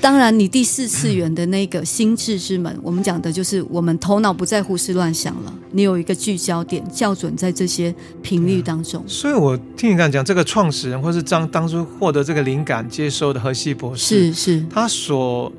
[0.00, 9.04] 当然，你第四次元的那个心智之门，我们讲的就是我们头脑不再胡思乱想了，你有一个聚焦点，校准在这些频率当中。
[9.06, 15.52] 所以我听你刚才讲，这个创始人或是当当初获得这个灵感接收的荷西博士，是是，他所。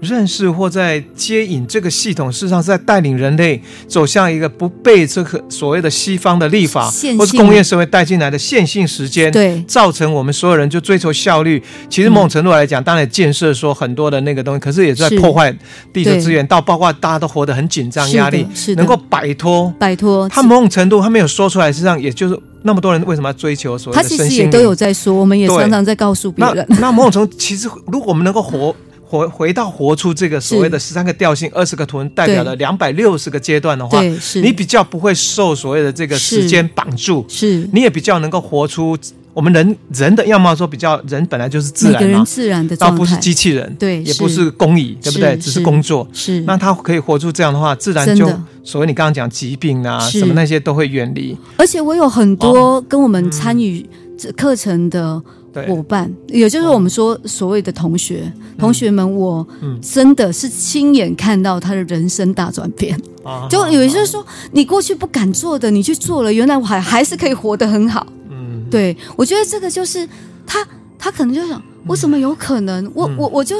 [0.00, 11.62] 认识或在接引这个系统，事实上是在带领人类走向一个不被这个所谓的西方的立法或是工业社会带进来的线性时间，对，造成我们所有人就追求效率。
[11.88, 15.54] 其实某种程度来讲，当然建设说很多的那个东西，可是也是在破坏
[15.92, 20.28] 地球资源，到包括大家都活得很紧张、压力，能够摆脱摆脱。
[20.28, 24.18] 他某种程度他没有说出来，实际上也就是那么多人为什么要追求所谓的身心？
[24.18, 26.66] 他其实也都有在说，我们也常常在告诉别人。
[26.68, 28.74] 那那某种程度，其实如果我们能够活。
[29.08, 34.02] 回回到活出这个所谓的十三个调性、二十个图腾代表的两百六十个阶段的话，
[34.34, 38.98] 你比较不会受所谓的这个时间绑住，是，你也比较能够活出
[39.32, 45.36] 我们人人的样貌，说比较人本来就是自然嘛，自然的，倒不是机器人，对，也不是工蚁，对不对？
[45.36, 46.40] 只是工作，是。
[46.40, 48.28] 那他可以活出这样的话，自然就
[48.64, 51.36] 所谓你刚刚讲疾病啊什么那些都会远离。
[51.58, 53.86] 而且我有很多跟我们参与
[54.18, 55.22] 这课程的。
[55.64, 59.46] 伙伴，也就是我们说所谓的同学，嗯、同学们，我
[59.80, 63.00] 真的是亲眼看到他的人生大转变。
[63.24, 68.06] 嗯、 就有些人说，你过去不敢做的，你去做了，原来我还还是可以活得很好。
[68.30, 70.08] 嗯，对，我觉得这个就是
[70.46, 70.66] 他，
[70.98, 72.84] 他可能就想，我怎么有可能？
[72.84, 73.56] 嗯、我我我就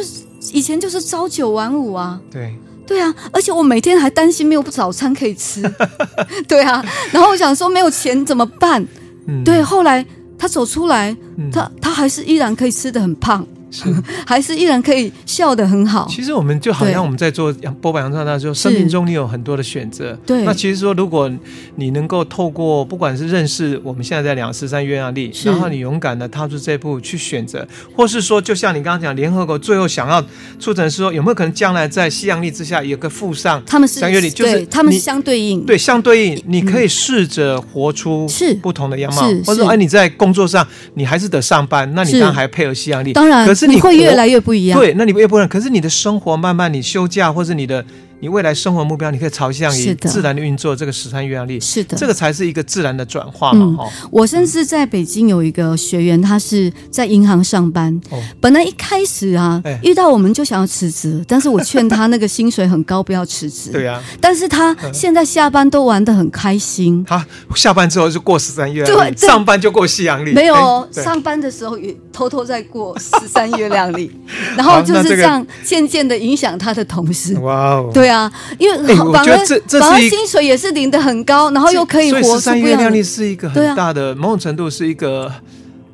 [0.52, 2.20] 以前就是朝九晚五啊。
[2.30, 2.54] 对，
[2.86, 5.62] 对啊，而且我每天还担心没有早餐可以吃。
[6.46, 8.86] 对啊，然后我想说没有钱怎么办？
[9.26, 10.04] 嗯、对，后来。
[10.38, 11.16] 他走出来，
[11.52, 13.46] 他他还是依然可以吃的很胖。
[13.84, 16.06] 是， 还是依然可以笑得很好。
[16.10, 20.18] 其实我们就好像我们在做播报扬传的时候，生命中你有很多的选择。
[20.24, 21.30] 对，那其实说，如果
[21.76, 30.24] 你能够透过不管是认识我们现在在两十三月亮历，然后你勇敢的踏出这一步去选择，或是说，就像你刚刚讲，联合国最后想要
[30.58, 38.56] 促成是说，有没有可能将来在西洋历之下有个附上他们是相约历，就是他们相对应，对相对应，你可以试着活出是。
[38.62, 44.40] 不同的样貌，或者说，哎，你在工作上你还是得上班，那你当然还配合西洋历，当然，可是你会越来越。
[44.40, 45.48] 不一样，对，那你越不一样。
[45.48, 47.84] 可是你的生活慢慢，你休假或者你的。
[48.18, 53.76] 你未来生活目标，你可以朝向于自然的运作这个十三月亮历，是的，这个才是一个自然的转化嘛。
[53.76, 63.70] 哈、嗯，我甚至在北京有一个学员，他是在银行上班，哦、本来一开始啊，哎、遇到我们就想要辞职，但是我劝他那个薪水很高，不要辞职。
[63.70, 67.04] 对、啊，但是他现在下班都玩的很开心。
[67.06, 67.24] 他
[67.54, 70.32] 下班之后就过十三月亮历，上班就过西洋历。
[70.32, 74.10] 没有，上班的时候也偷偷在过十三月亮历，
[74.56, 77.38] 然后就是这样渐渐的影响他的同事。
[77.40, 78.76] 哇哦，对啊，因为。
[78.94, 82.32] 欸、我觉得这这是薪水也是领的很高，然后又可以活出不一样的。
[82.32, 85.30] 所以十三月亮历是一个很大的，某种程度是一个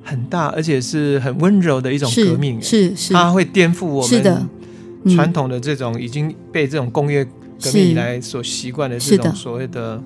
[0.03, 2.61] 很大，而且是很温柔的一种革命。
[2.61, 4.49] 是是，是它会颠覆我们
[5.15, 10.03] 传统的这种已经被这种工业革命以来所习惯的这种所谓的。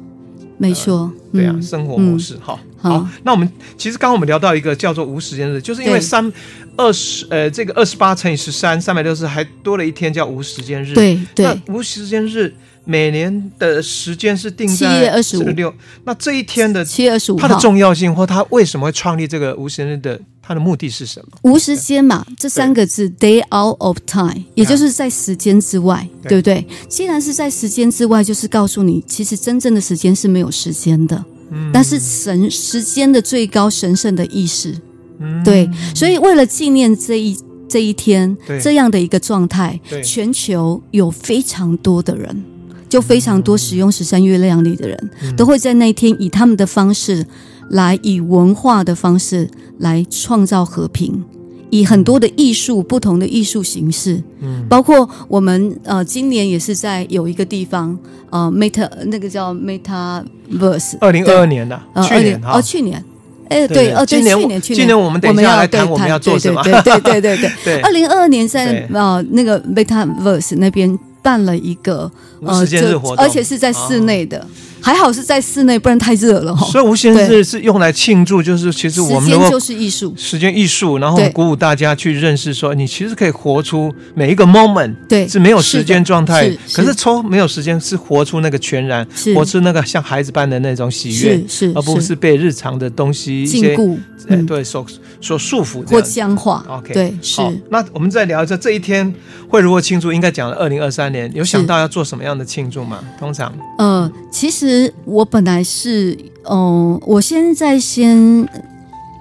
[0.59, 2.59] 没错，对啊，生活模式哈。
[2.79, 6.33] 好，那我们其实刚刚我们聊到一个叫做无时间日，就是因为三
[6.77, 10.95] 二十呃这个二十八乘以十三三百六十还多了一天叫无时间日。
[10.95, 12.55] 对对，无时间日。
[12.89, 21.39] 每年的时间是定在七月二十五六，那这一天的七月二十五，它的重要性或它为什么会创立这个无时间日的，它的目的是什么？
[21.43, 26.39] 无时间嘛，这三个字，day out of time，也就是在时间之外，对。
[26.39, 26.65] 不对？
[26.89, 34.73] 既然是在时间之外，就是告诉你，其实真正的时间是没有时间的，嗯，但是神时间的最高神圣的意识，
[35.19, 37.37] 嗯，对，所以为了纪念这一
[37.69, 42.45] 这一天这样的一个状态，全球有非常多的人。
[42.89, 47.27] 就非常多使用十三月亮历的人，都会在那一天以他们的方式
[47.71, 49.49] 来，以文化的方式
[49.79, 51.25] 来创造和平，
[51.71, 57.99] 以很多的艺术，不同的艺术形式，嗯，包括我们呃今年也是在有一个地方
[58.31, 63.05] 呃 Meta 那个叫 Metaverse，二零二二年的，去年哦去年，
[63.49, 64.99] 哎对，哦对，去年去年。
[64.99, 70.99] 我们等一下来谈我们要做什么，对对对对 对，二零二二年在呃那个 Metaverse 那边。
[71.23, 72.09] 办了一个
[72.41, 74.47] 无时间日活，而且是在室内的。
[74.81, 76.57] 还好是在室内，不然太热了。
[76.57, 89.05] 所以无形日是用来庆祝，就是其实我们时间就是艺术，时间艺术，然后鼓舞大家去认识说，你其实可以活出每一个 moment，对，是没有时间状态，可是抽没有时间是活出那个全然，
[89.35, 93.99] 活出那个像孩子般的那种喜悦，是，而不是被日常的东西禁锢，
[94.47, 94.87] 对，所
[95.21, 96.65] 所束缚或僵化。
[96.69, 97.41] OK，对，是。
[97.71, 99.13] 那我们再聊一下这一天
[99.49, 100.13] 会如何庆祝？
[100.13, 103.01] 应该讲了二零二三年，有想到要做什么样的庆祝吗？
[103.19, 104.66] 通常，呃，其实。
[105.05, 106.17] 我本来是，
[106.51, 108.49] 嗯，我现在先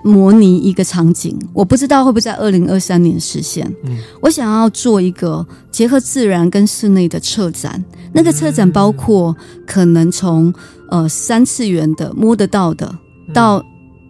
[0.03, 3.65] 模拟一个场景，我不知道会不会在二零二三年实现。
[3.83, 7.83] 嗯，我想要做一个结合自然跟室内的策展，
[8.13, 9.35] 那个策展包括
[9.65, 10.53] 可能从
[10.89, 12.93] 呃三次元的摸得到的，
[13.33, 13.63] 到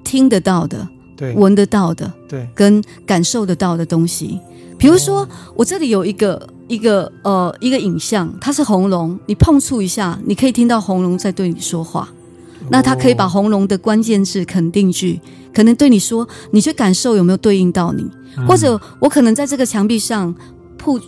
[0.03, 0.86] 听得到的，
[1.16, 4.39] 对，闻得到的，对，跟感受得到的东西。
[4.78, 6.49] 比如说，我这里有一个。
[6.68, 12.09] 一个呃，一个影像，它是红龙，你碰触一下，你可以听到红龙在对你说话。
[12.72, 15.22] 那它可以把红龙的关键字肯定句，
[15.53, 18.03] 可能对你说，你去感受有没有对应到你，
[18.47, 20.34] 或者我可能在这个墙壁上
[20.76, 20.99] 碰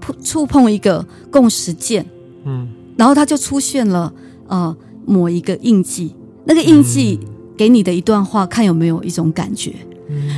[0.00, 2.06] 碰触碰一个共识键，
[2.46, 4.10] 嗯，然后它就出现了
[4.48, 6.14] 呃某一个印记，
[6.46, 7.20] 那个印记
[7.56, 9.72] 给你的一段话，看有没有一种感觉。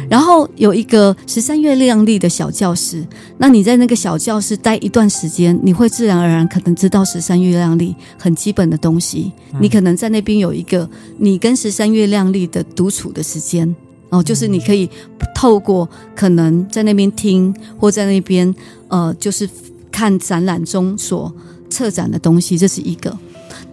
[0.09, 3.05] 然后有一个十三月亮丽的小教室，
[3.39, 9.33] 那你在那个小教室待一段时间，你会自然而然可能知道十三月亮丽很基本的东西。
[9.61, 10.89] 你可能在那边有一个
[11.19, 13.75] 你跟十三月亮丽的独处的时间
[14.11, 14.89] 哦，就是你可以
[15.35, 18.55] 透过可能在那边听或在那边
[18.87, 19.49] 呃，就是
[19.91, 21.35] 看展览中所
[21.69, 23.17] 策展的东西，这是一个。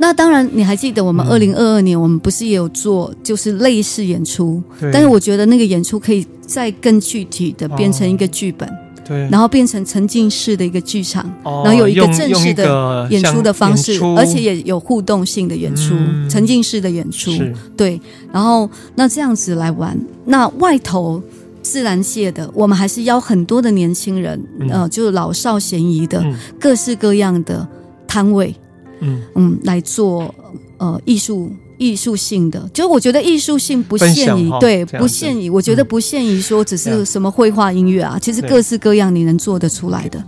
[0.01, 4.59] 那当然，你还记得我们二零二二年，我们不是也有做就是类似演出？
[4.79, 4.91] 对。
[4.91, 8.67] 但是我觉得那个演出可以再更具体的变成一个剧本，
[9.07, 9.29] 对。
[9.29, 15.93] 然后变成沉浸式的一个剧场，然后有一个正式的演出的方式，而且也有互动性的演出，
[16.27, 17.31] 沉浸式的演出，
[17.77, 18.01] 对。
[18.33, 19.95] 然后那这样子来玩，
[20.25, 21.21] 那外头
[21.61, 26.25] 自然界的，我们还是邀很多的年轻人，呃，就是老少咸宜的
[26.59, 27.67] 各式各样的
[28.07, 28.55] 摊位。
[29.01, 29.21] 嗯。
[29.35, 30.33] 嗯，来做
[30.77, 40.23] 呃艺术艺术性的，就是我觉得艺术性不限于对，不限于，我觉得不限于说只是什么绘画音乐啊，其实各式各样你能做得出来的。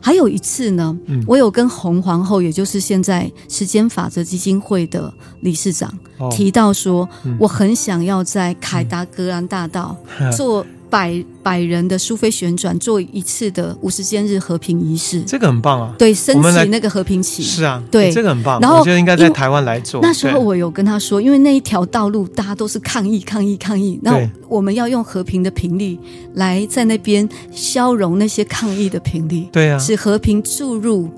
[0.00, 0.96] 还有一次呢，
[1.26, 5.92] 我有跟红皇后，也就是现在时间法则基金会的理事长
[6.30, 7.08] 提到说，
[7.40, 9.96] 我很想要在凯达格兰大道
[10.36, 10.64] 做。
[10.88, 15.94] 百百人的苏菲旋转做一次的五十间日和平仪式，这个很棒啊！
[15.98, 18.60] 对，升起那个和平旗是啊，对，这个很棒。
[18.60, 20.00] 然后我觉得应该在台湾来做。
[20.00, 24.18] 那时候我有跟他说，因为那一条道路大家都是抗议、抗议、抗议，那
[24.48, 25.98] 我们要用和平的频率
[26.34, 31.10] 来在那边消融那些抗议的频率，对啊，使和平注入。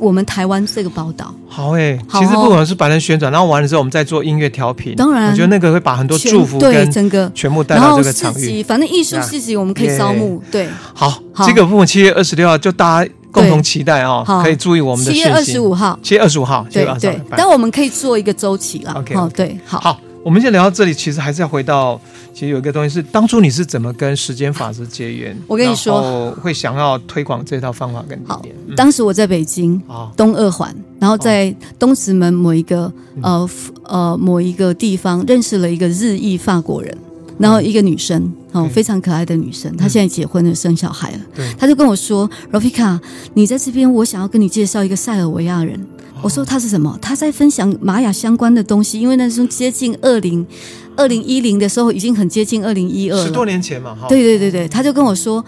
[0.00, 4.94] 我们台湾这个报道好诶、欸，其实不管是百人旋转，然后完了之后，我们再做音乐调频。
[4.96, 8.62] 当然，我觉得那个会把很多祝福对整个全部带到这个场域。
[8.62, 10.42] 反正艺术市集我们可以招募。
[10.50, 17.20] 对，好，这个部分七月二十六号就大家共同期待啊，可以注意我们的七月二十五号，七月二十五号，对对。
[17.30, 18.92] 但我们可以做一个周期了。
[18.94, 19.78] OK，对，好。
[19.80, 22.00] 好，我们先聊到这里，其实还是要回到。
[22.32, 25.36] 其实有一个东西是，当初你是怎么跟时间法则结缘？
[25.46, 28.54] 我跟你说，会想要推广这套方法跟理念。
[28.68, 29.80] 好，当时我在北京
[30.16, 33.48] 东二环，然后在东直门某一个呃
[33.84, 36.96] 呃某一个地方认识了一个日裔法国人，
[37.38, 41.20] 然后一个女生哦，非常可爱的女生，她现在结婚了，生小孩了。
[41.58, 42.98] 她就跟我说：“Rafika，
[43.34, 45.78] 你在这边，我想要跟你介绍一个塞尔维亚人。”
[46.22, 46.98] 我说：“他是什么？
[47.02, 50.46] 他在分享玛雅相关的东西，因为那时候接近二零。”
[50.94, 54.06] 二零一零的时候已经很接近二零一二了，十多年前嘛，哈。
[54.08, 55.42] 对对对对，他就跟我说，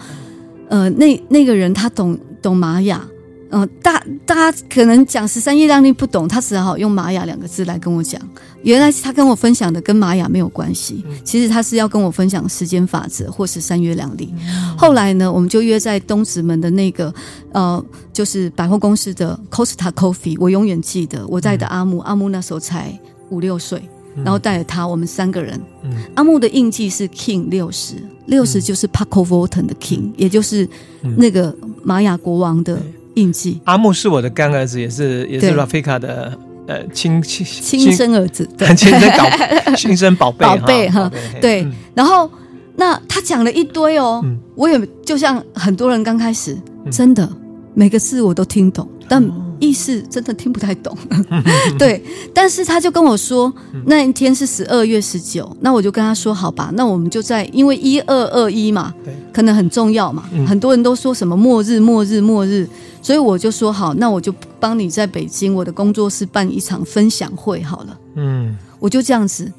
[0.69, 3.05] 呃，那那个人他懂懂玛雅，
[3.55, 8.21] 嗯、呃，大大家可能讲十三月亮历不懂，他只好用玛雅两个字来跟我讲。
[8.63, 14.33] 原来他跟我分享的跟玛雅没有关系，其实他是要跟我分享时间法则或是三月亮历。
[14.77, 17.13] 后来呢，我们就约在东直门的那个
[17.53, 22.99] 呃，就是百货公司的 Costa Coffee，我永远记得我带的阿木，阿木那时候才
[23.29, 23.81] 五六岁。
[24.23, 25.59] 然后带着他，我们三个人。
[25.83, 27.95] 嗯、阿木的印记是 King 六十，
[28.27, 30.65] 六十就是 Paco Volten 的 King，、嗯、也就是
[31.17, 31.53] 那个
[31.83, 32.81] 玛雅国王的
[33.15, 33.59] 印记。
[33.65, 36.37] 阿木是我的干儿子，也是也是 Rafika 的
[36.67, 41.11] 呃亲亲亲生儿子，对 亲生宝亲生宝贝 宝贝哈。
[41.41, 42.29] 对，嗯、然后
[42.75, 46.57] 那他讲了一堆哦，嗯、我也就像很多人刚开始，
[46.91, 47.29] 真的
[47.73, 49.23] 每个字我都听懂，但。
[49.59, 50.97] 意思真的听不太懂。
[51.79, 52.03] 对，
[52.33, 53.53] 但是他就跟我说，
[53.85, 58.93] 那一天是十二月十九，那我就跟他说，好吧，那我们就在，因为一二二一嘛，
[59.33, 62.67] 可能很重要嘛，很多人都说什么末日、末日、末日，
[63.01, 67.97] 所以我就说好，那我就帮你在北京我的工作室办一场分享会好了。
[68.15, 69.51] 嗯，我就这样子。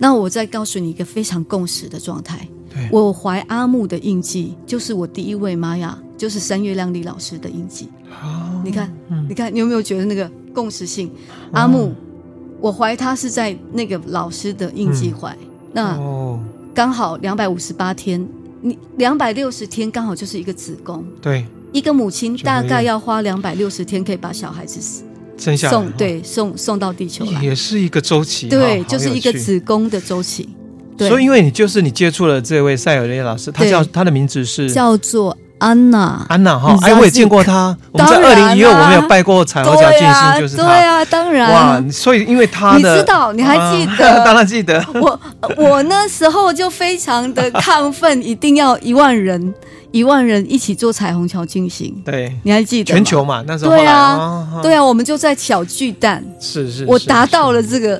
[0.00, 2.46] 那我再告诉你一个非常共识的状态。
[2.92, 7.88] 我怀阿木的印记，就是我第一位玛雅，就是三月亮丽老师的印记。
[8.22, 11.10] 哦，你看，嗯、你看，你有没有觉得那个共识性？
[11.52, 11.92] 阿木，
[12.60, 15.30] 我怀他是在那个老师的印记怀。
[15.32, 16.40] 嗯、那
[16.74, 18.26] 刚好两百五十八天，
[18.60, 21.04] 你两百六十天刚好就是一个子宫。
[21.20, 25.02] 对，一个母亲大概要花两百六十天可以把小孩子死。
[25.36, 30.48] 生下送对送送到地球来，也是一个周期，对，就是一个子宫的周期。
[30.96, 34.68] 对，所以因为你就是你接触了这位塞尔雷老师，他叫他的名字是？
[34.68, 41.52] 叫做安娜，安娜哈，哎，我也见过他， 我们在二零一二我们有拜过彩虹桥金星，就是他，对啊，当然。
[41.52, 44.14] 哇，所以因为他的，你知道你还记得？
[44.24, 45.20] 当然记得， 我
[45.56, 49.54] 我那时候就非常的亢奋，一定要一万人。
[49.90, 52.92] 一万人一起做彩虹桥进行，对，你还记得？
[52.92, 57.98] 全球嘛，那时候对啊，对啊，我们就在小巨蛋，是是，我达到了这个，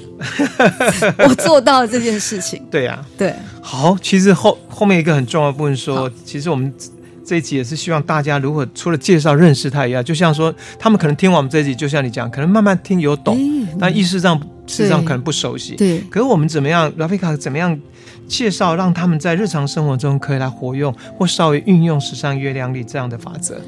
[1.26, 3.34] 我做到了这件事情，对呀，对。
[3.62, 6.70] 好，其实后后面一个很重要的部分说，其实我们
[7.28, 13.38] 这一集也是希望大家如果除了介绍认识他一样，就像说他们可能听完我们这一集，就像你讲，可能慢慢听有懂，
[13.78, 16.00] 但意识上事实上可能不熟悉，对。
[16.08, 17.78] 可是我们怎么样，Ravika 怎么样？
[18.26, 23.60] 介绍让他们在日常生活中可以来活用或稍微运用时尚月亮力这样的法则。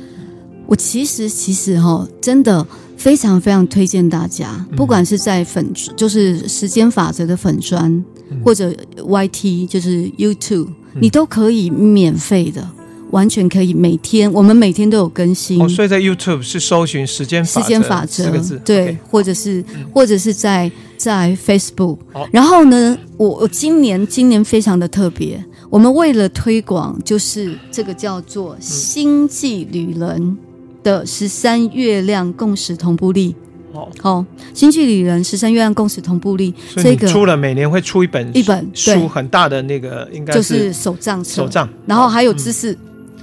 [0.66, 8.02] 我其实其实哈，真的非常非常推荐大家，不管是在粉就是时间法则的粉专，
[8.42, 12.66] 或者 YT 就是 YouTube，你都可以免费的。
[13.10, 15.60] 完全可以每天，我们每天都有更新。
[15.60, 21.98] 哦，所以在 YouTube 是搜寻时间时间法则四个字，对，或者是或者是在在 Facebook。
[22.30, 30.36] 然后呢，我我今年今年非常的特别，我们为了推广，就是这个叫做星际旅人
[30.82, 33.34] 的十三月亮共识同步力。
[33.72, 42.76] 好，好，星际旅人十三月亮共识同步力，这个出了每年会出一本一本书，很大的那个应该就是手账手账，然后还有知识。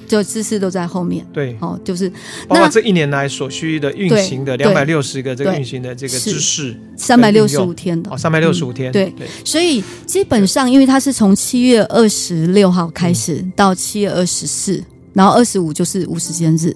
[0.07, 2.09] 就知识都在后面，对，哦，就是
[2.47, 14.81] 包括这一年来所需的运行的两百六十个这个运行的这个知识，三百六十五天的，哦，三百六十五天，对，所以基本上，因为它是从七月二十六号开始到七月二十四，
[15.13, 16.73] 然后二十五就是无时间日。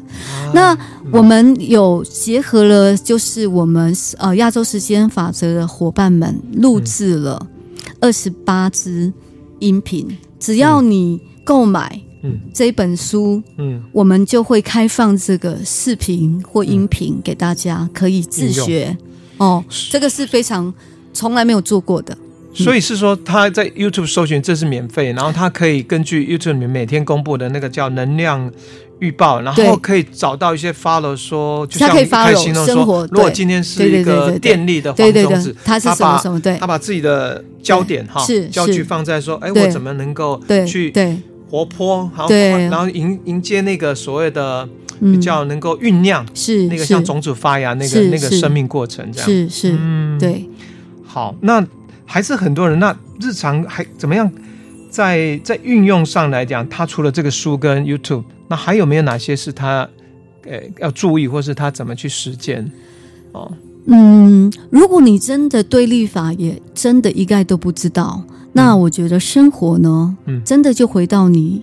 [0.53, 0.77] 那
[1.11, 7.47] 我们有结合了，就是我们呃亚洲时间法则的伙伴们录制了
[8.01, 9.11] 二十八支
[9.59, 12.01] 音频，只要你购买。
[12.23, 18.95] 嗯，这一本书，嗯，我们就会开放这个视频或音频给大家，可以自学。
[19.37, 20.71] 哦，这个是非常
[21.13, 22.15] 从来没有做过的。
[22.53, 28.51] 所以是说，他在 YouTube 搜寻，这是免费，然后他可以根据 YouTube 里面每天公布的那个叫能量
[28.99, 33.07] 预报，然后可以找到一些 follow 说，就像他可以 follow 生活。
[33.09, 36.39] 如果今天是一个电力的黄种子，他是什么什么？
[36.39, 41.17] 对，他把自己的焦点哈，是焦距放在说，哎，我怎么能够去对。
[41.51, 44.67] 活泼，好，然后迎迎接那个所谓的
[45.01, 50.45] 比较能够酝酿，是那个像种子发芽那个那个生命过程，这样是是，嗯，对。
[51.03, 51.61] 好，那
[52.05, 54.31] 还是很多人，那日常还怎么样？
[54.89, 59.89] 在在运用上来讲，他除了这个书跟 YouTube，那还有没有哪些是他
[60.45, 62.71] 呃要注意，或是他怎么去实践？
[63.33, 63.51] 哦，
[63.87, 68.23] 嗯，如果你真的对立法也真的一概都不知道。
[68.53, 71.61] 那我觉得生活呢，嗯，真的就回到你，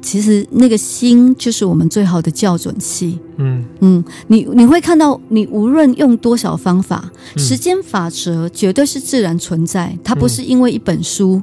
[0.00, 3.64] 其实那个心就是我们最好的校准器，嗯。
[3.80, 11.40] 嗯，你你会看到，你无论用多少方法，时间法则绝对是自然存在，它不是因为一本书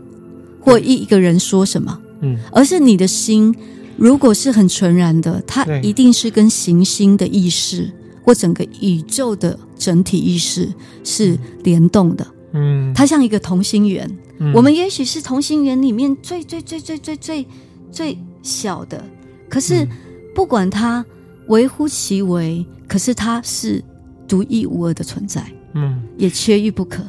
[0.59, 3.55] 或一一个人说什么，嗯，而是你的心
[3.97, 7.91] 如果是很纯然的，它一定是跟行星的意识
[8.23, 10.67] 或整个宇宙的整体意识
[11.03, 14.09] 是联动的，嗯，它像一个同心圆。
[14.53, 17.45] 我们也许是同心圆里面最最最最最最
[17.91, 19.03] 最小的，
[19.49, 19.87] 可是
[20.35, 21.03] 不管它
[21.47, 23.83] 微乎其微，可是它是
[24.27, 27.03] 独一无二的存在，嗯，也缺一不可，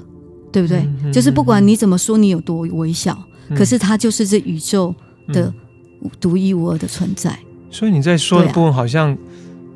[0.50, 0.88] 对不对？
[1.12, 3.18] 就是不管你怎么说，你有多微小，
[3.56, 4.94] 可是它就是这宇宙
[5.28, 5.52] 的
[6.18, 7.38] 独一无二的存在。
[7.70, 9.16] 所以你在说的部分好像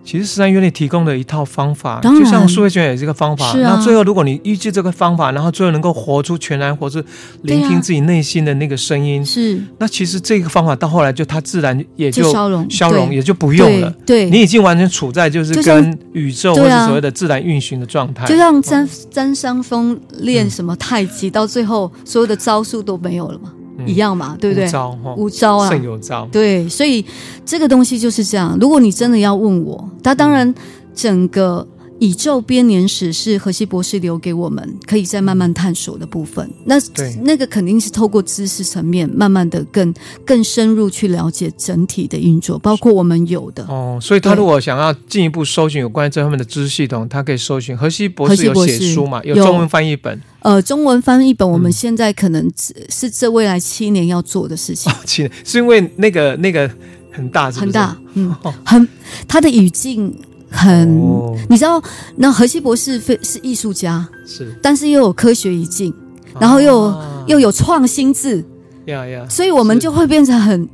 [0.04, 3.52] 其实十三月历提供的一套方法，就像数位学也是一个方法。
[3.54, 7.02] 那、啊、最后，如果你依据这个方法，然后最后能够活出全然，或是
[7.42, 9.60] 聆听自己内心的那个声音，是、啊。
[9.78, 13.88] 那其实这个方法到后来就它自然也就消融，消融也就不用了。
[14.04, 18.26] 对，对你已经完全处在就是跟宇宙或者所谓的自然运行的状态。
[18.26, 23.52] 就像詹詹商峰练什么太极，到最后所有的招数都没有了嘛。
[23.86, 24.66] 一样嘛，对不对？
[24.66, 26.28] 无招，无招啊，胜有招。
[26.32, 27.04] 对，所以
[27.44, 28.56] 这个东西就是这样。
[28.60, 30.54] 如果你真的要问我，他当然
[30.94, 31.66] 整个。
[32.02, 36.50] 宇宙编年史是荷西博士留给我们，可以再慢慢探索的部分。
[36.64, 36.74] 那
[37.22, 39.94] 那个肯定是透过知识层面，慢慢的更
[40.26, 44.00] 更深入去了解整体的运作，包括我们有的哦。
[44.02, 49.22] 所以他如果想要进一步搜寻有关于这方面的知识系统，他可以搜寻荷西博士有写书嘛？
[49.22, 50.20] 有中文翻译本。
[50.40, 52.50] 呃，中文翻译本我们现在可能
[52.88, 54.90] 是这未来七年要做的事情。
[54.92, 56.68] 哦、 七年是因为那个那个
[57.12, 58.34] 很大是是，很大，嗯，
[58.66, 58.88] 很
[59.28, 60.12] 他的语境。
[60.52, 61.82] 很，哦、你知道，
[62.16, 65.92] 那荷西博士非是艺术家，是，但是又有科学语境，
[66.38, 68.44] 然后又、啊、又有创新字，
[68.84, 70.68] 呀呀，所以我们就会变成很，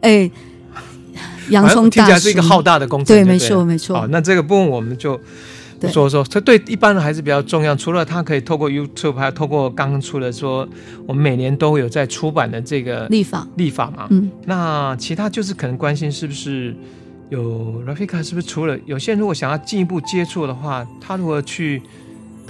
[0.00, 0.30] 哎，
[1.50, 3.96] 洋葱听起来是一个浩大的工程，对，没错没错。
[3.96, 5.20] 好，那这个部分我们就
[5.90, 7.74] 说说，这对一般人还是比较重要。
[7.74, 10.66] 除了它可以透过 YouTube，还有透过刚刚出的说，
[11.06, 13.46] 我们每年都有在出版的这个立法。
[13.56, 16.74] 立法嘛，嗯，那其他就是可能关心是不是。
[17.32, 21.80] 有 Rafika 是不是除了有些人如果想要进一步接触的话，他如何去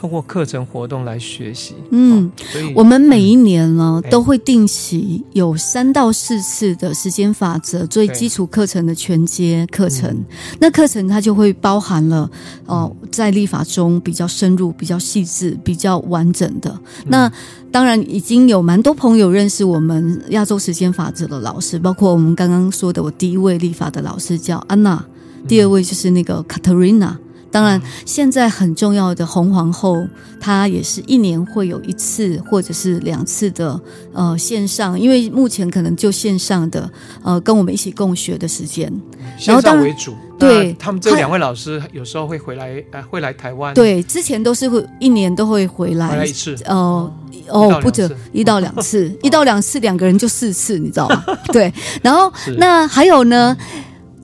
[0.02, 1.76] 通过课程活动来学习？
[1.92, 10.10] 嗯，哦、所以我们每一年呢、嗯、都会定期有三到四次的时间法则作为基础课程的全阶课程。
[10.10, 10.24] 嗯、
[10.58, 12.28] 那课程它就会包含了
[12.66, 16.76] 哦、呃，在立法中比较深入、比较细致、比较完整的
[17.06, 17.28] 那。
[17.28, 17.32] 嗯
[17.72, 25.02] 当然，已经有蛮多朋友认识我们亚洲时间法则的老师，包括我们刚刚说的，我第一位立法的老师叫安娜，
[25.48, 27.18] 第二位就是那个卡特瑞娜。
[27.52, 30.04] 当然，现在很重要的红皇后，
[30.40, 33.78] 她也是一年会有一次或者是两次的
[34.12, 36.90] 呃线上，因为目前可能就线上的
[37.22, 38.90] 呃跟我们一起共学的时间，
[39.38, 40.14] 线上为主。
[40.38, 43.72] 对，他们这两位老师有时候会回来，呃，会来台湾。
[43.74, 46.56] 对，之前都是会一年都会回来，回来一次。
[46.64, 47.12] 呃
[47.48, 51.24] 哦，不止一到两次，一到两次 两个人就四次，你知道吗？
[51.52, 51.72] 对，
[52.02, 53.56] 然后那还有呢，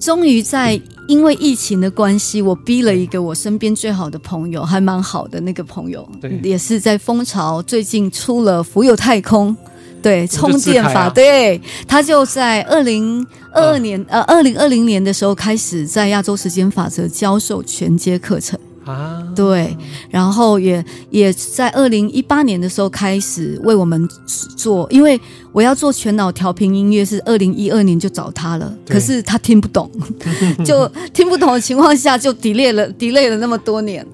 [0.00, 6.08] 终于在因为疫情的关系，我逼了一个我身边最好的朋友，还蛮好的那个朋友，
[6.42, 9.56] 也是在蜂巢最近出了浮游太空，
[10.02, 18.58] 对，充电法，对，他就在二零二二年呃二零二零年的时候开始在亚洲时间法则教授全阶课程。
[18.88, 19.76] 啊，对，
[20.08, 24.08] 然后也也在二零一八年的时候开始为我们
[24.56, 25.20] 做，因为
[25.52, 29.90] 我要做全脑调频音乐是二零一二年就找他了，可是他听不懂，
[30.64, 34.04] 就听不懂的情况下就 delay 了 delay 了那么多年，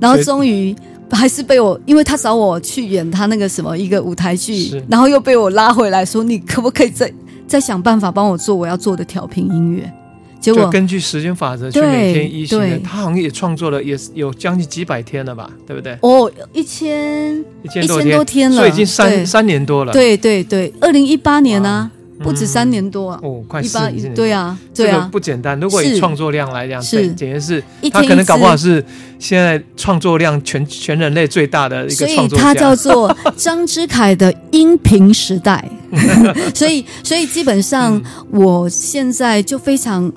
[0.00, 0.74] 然后终于
[1.10, 7.12] 还是被我，因为他找我去演他那个什么一个舞台剧，然后又被我拉回来说，你可不可以再
[7.46, 9.92] 再想办法帮我做我要做的调频音乐？
[10.40, 15.96] 结果就根据时间法则去每天一新的，他好像也创作了，也是有将近几百天了吧，对不对？
[16.00, 19.92] 哦，一千一千多天，多天了，所以已经三三年多了。
[19.92, 21.90] 对对对，二零一八年呢、啊。
[22.22, 23.20] 不止三年多啊！
[23.22, 24.14] 哦，快四年。
[24.14, 25.58] 对啊，对啊，不简单。
[25.60, 28.84] 如果以创作量来讲，是简直是他可能搞不好是
[29.18, 32.38] 现在创作量全全人类最大的一个创作。
[32.38, 35.64] 所以他叫做张之凯的音频时代。
[36.54, 38.00] 所以，所以基本上
[38.30, 40.12] 我现在就非常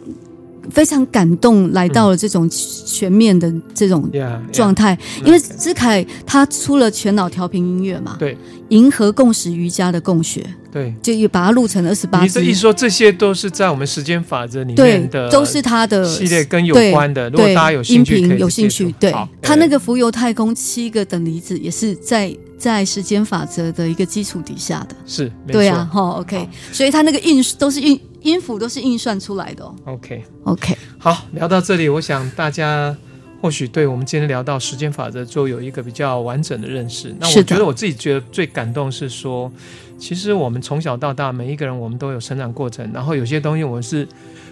[0.69, 4.09] 非常感动，来到了这种全面的这种
[4.51, 4.97] 状态。
[5.25, 8.37] 因为之凯他出了全脑调频音乐嘛，对，
[8.69, 10.45] 银河共识瑜伽的共学。
[10.71, 12.21] 对，就也把它录成二十八。
[12.23, 17.29] 你的意思说，这些都是在我们时间法则里面的，都是他的系列跟有关的。
[17.29, 24.95] 如果大家有兴趣，音频有兴趣，对，他那个浮游太空七个等离子也是在在时间法则的一个基础底下的。
[25.05, 29.63] 是，对啊，哈，OK，所以他那个印都是印音符都是运算出来的。
[29.85, 32.95] OK，OK，好，聊到这里，我想大家
[33.41, 37.15] 或许对我们今天聊到时间法则就有一个比较完整的认识。
[37.19, 39.51] 那我觉得我自己觉得最感动是说。
[39.97, 44.07] 其实我们从小到大，每一个人我们都有成长过程，然后有些东西我们是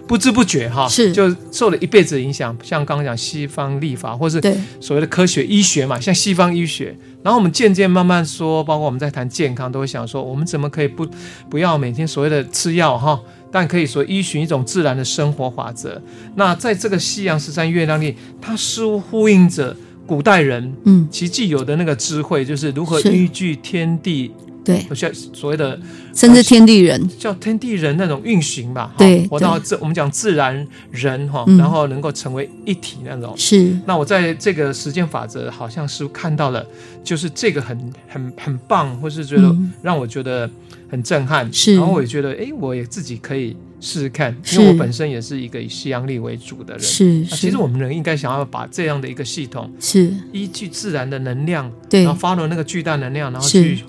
[0.08, 2.56] 不知不觉哈，是就受了一辈子的影响。
[2.62, 4.40] 像刚刚讲西方立法，或是
[4.80, 11.04] 所谓的科学医学嘛，像西方医学，然后我们渐渐慢慢说，包括我们在谈健康，都会想说，我们怎么可以不
[11.50, 13.20] 不要每天所谓的吃药哈，
[13.52, 16.02] 但可以说依循一种自然的生活法则。
[16.36, 19.76] 那在这个夕阳十三月亮历，它似乎呼应着
[20.06, 24.32] 古代人嗯，其既有的那个智慧，就是如何依据天地。
[24.64, 25.80] 对，像所谓的
[26.14, 28.94] 甚至天地人，叫天地人那种运行吧。
[28.98, 33.34] 对，活到这我们讲自然人哈，然后能够成为一体那种。
[33.38, 33.76] 是。
[33.86, 36.66] 那我在这个实践法则好像是看到了，
[37.04, 40.50] 就是这个很很很棒，或是觉得让我觉得
[40.90, 41.52] 很震撼。
[41.52, 41.76] 是。
[41.76, 43.56] 然后我也觉得，哎，我也自己可以。
[43.82, 46.84] 试试看，因为我本身也是一个以西洋历为主的人。
[46.84, 47.36] 是，是。
[47.38, 53.82] 其实我们人应该想要把这样的一个系统，是依据自然的能量，对，然后 follow 那个巨大能量，然后去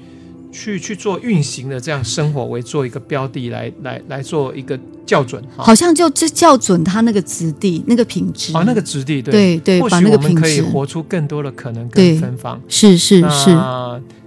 [0.53, 5.43] 去去做运行的这样生活为做一个标的来来来做一个校准。
[5.57, 12.61] 好像就就校准它那个质地那个品质啊，那个质地，对对对，或许我们可以活出更多的可能跟芬芳。
[12.69, 13.51] 是是是。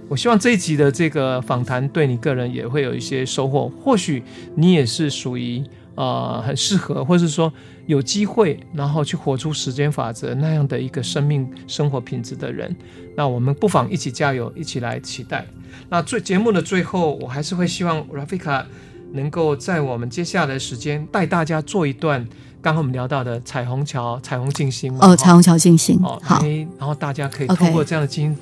[0.06, 3.72] 我希望这一集的这个访谈对你个人也会有一些收获。
[3.82, 4.22] 或许
[4.54, 5.62] 你也是属于
[5.94, 7.50] 呃很适合，或是说
[7.86, 12.74] 有机会，然后去活出时间法则那样的一个生命生活品质的人。
[13.16, 15.46] 那我们不妨一起加油，一起来期待。
[15.88, 18.64] 那最节目的最后，我还是会希望 Rafika
[19.12, 22.24] 能够在我们接下来的时间带大家做一段
[22.60, 26.42] 刚刚我们聊到的彩虹桥、彩虹静心哦，彩虹桥静心哦，好，
[26.78, 28.38] 然后大家可以通过这样的静心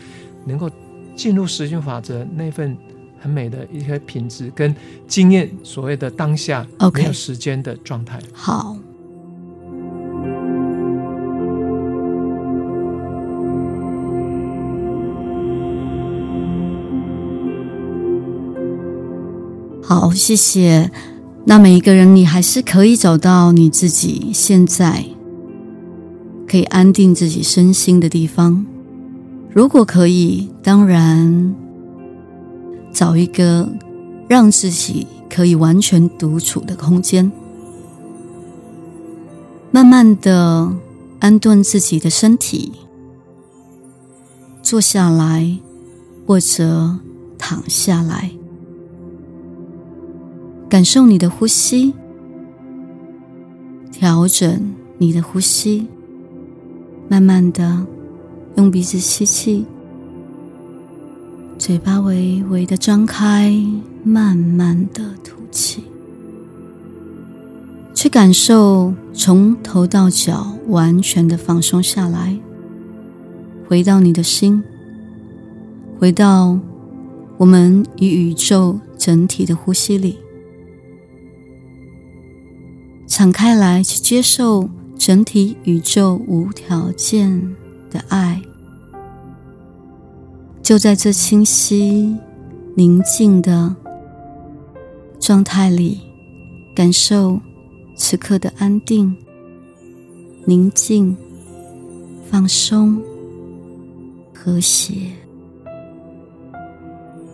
[0.47, 0.70] 能够。
[1.14, 2.74] 进入时间法则那份
[3.20, 4.74] 很美的一些品质跟
[5.07, 8.18] 经验，所谓的当下没有时间的状态。
[8.32, 8.74] 好，
[19.83, 20.91] 好，谢谢。
[21.45, 25.05] 那每一个人，你还是可以找到你自己现在
[26.47, 28.64] 可以安定自己身心的地方。
[29.51, 31.55] 如果可以，当然
[32.93, 33.68] 找一个
[34.28, 37.30] 让自己可以完全独处的空间，
[39.72, 40.72] 慢慢的
[41.18, 42.72] 安顿自己的身体，
[44.62, 45.59] 坐下来
[46.24, 46.97] 或者
[47.37, 48.30] 躺下来，
[50.73, 51.93] 感受你的呼吸，
[53.91, 55.87] 调整你的呼吸，
[57.11, 57.87] 慢慢的。
[58.57, 59.66] 用鼻子吸气，
[61.59, 63.55] 嘴巴微微的张开，
[64.03, 65.85] 慢慢的吐气，
[67.93, 72.35] 去感受从头到脚完全的放松下来，
[73.68, 74.64] 回到你的心，
[75.99, 76.59] 回到
[77.37, 80.16] 我们与宇宙整体的呼吸里，
[83.12, 87.54] 敞开来去接受整体宇宙无条件
[87.90, 88.40] 的爱，
[90.62, 92.16] 就在这清晰、
[92.74, 93.76] 宁静的
[95.20, 96.00] 状态里，
[96.74, 97.38] 感受
[97.94, 99.14] 此刻的安定、
[100.46, 101.14] 宁静、
[102.30, 102.98] 放松、
[104.32, 104.94] 和谐。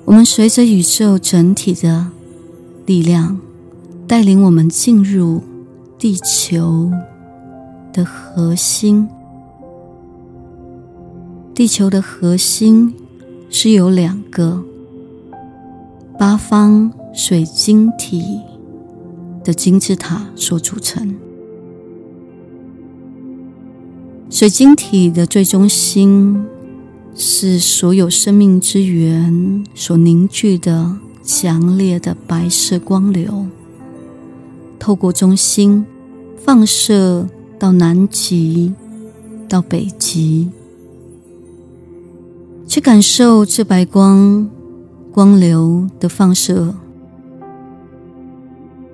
[0.05, 2.11] 我们随着宇宙整体的
[2.85, 3.39] 力量，
[4.09, 5.41] 带领我们进入
[5.99, 6.91] 地球
[7.93, 9.09] 的核心。
[11.53, 12.95] 地球的核心
[13.51, 14.63] 是由两个
[16.17, 18.41] 八方水晶体
[19.43, 21.17] 的金字塔所组成。
[24.31, 26.45] 水晶体的最中心
[27.17, 33.49] 是所有生命之源所凝聚的强烈的白色光流，
[34.79, 35.85] 透过中心
[36.37, 38.73] 放射到南极，
[39.49, 40.51] 到北极。
[42.67, 44.49] 去感受这白光
[45.11, 46.75] 光流的放射，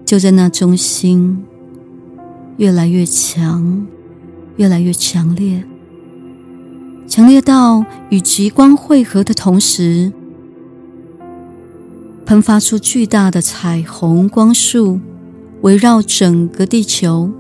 [0.05, 1.45] 就在那中心，
[2.57, 3.87] 越来越强，
[4.57, 5.65] 越来越强烈，
[7.09, 10.13] 强烈到与极光汇合的同时，
[12.25, 15.01] 喷发出巨大的彩虹光束，
[15.65, 17.31] 围绕整个地球，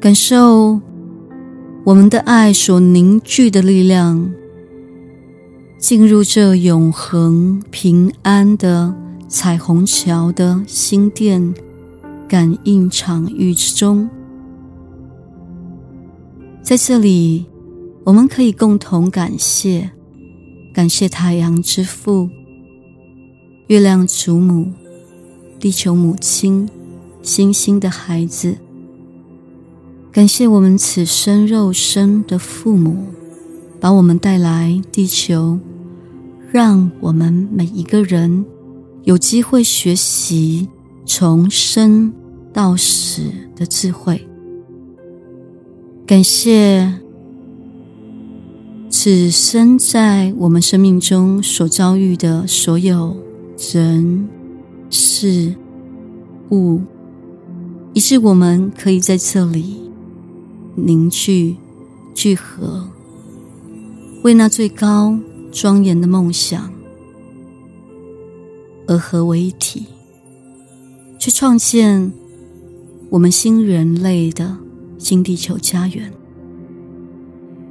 [0.00, 0.80] 感受。
[1.84, 4.28] 我们的爱所凝聚的力量，
[5.78, 8.92] 进入这永恒平安的
[9.28, 11.54] 彩虹桥的心电
[12.26, 14.08] 感应场域之中。
[16.60, 17.46] 在这里，
[18.02, 19.90] 我们可以共同感谢，
[20.72, 22.28] 感谢太阳之父、
[23.68, 24.70] 月亮祖母、
[25.58, 26.68] 地球母亲、
[27.22, 28.58] 星星的孩子。
[30.12, 33.06] 感谢我们此生肉身的父母，
[33.80, 35.58] 把我们带来地球，
[36.52, 38.44] 让我们每一个人
[39.04, 40.68] 有机会学习
[41.06, 42.12] 从生
[42.52, 43.22] 到死
[43.56, 44.28] 的智慧。
[46.06, 46.92] 感谢
[48.90, 53.16] 此生在我们生命中所遭遇的所有
[53.56, 54.28] 人
[54.90, 55.54] 事
[56.50, 56.80] 物，
[57.92, 59.80] 以致我们可以在这里
[60.74, 61.56] 凝聚
[62.14, 62.88] 聚合，
[64.22, 65.18] 为那最高
[65.52, 66.70] 庄严的梦想
[68.86, 69.86] 而合为一体，
[71.18, 72.12] 去创建
[73.10, 74.56] 我们新人类的
[74.98, 76.12] 新地球家园。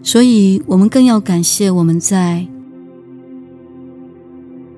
[0.01, 2.47] 所以，我们更要感谢我们在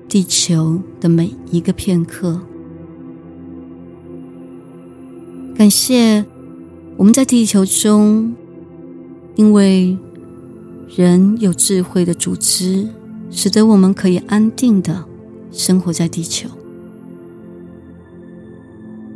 [0.08, 2.40] 地球的每一个片刻，
[5.56, 6.24] 感谢
[6.96, 8.34] 我们在地球中，
[9.34, 9.98] 因为
[10.96, 12.88] 人有智慧的组织，
[13.30, 15.04] 使得我们可以安定的
[15.50, 16.48] 生活在地球。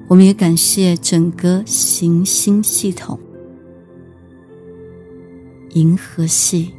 [0.09, 3.19] 我们也感谢整个行星系统。
[5.75, 6.73] 银河系，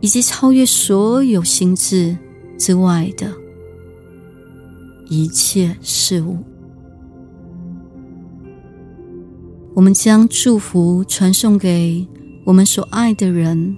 [0.00, 2.18] 以及超越所有星质
[2.58, 3.32] 之外的
[5.08, 6.38] 一切事物，
[9.74, 12.06] 我们将祝福传送给
[12.44, 13.76] 我们所爱的人，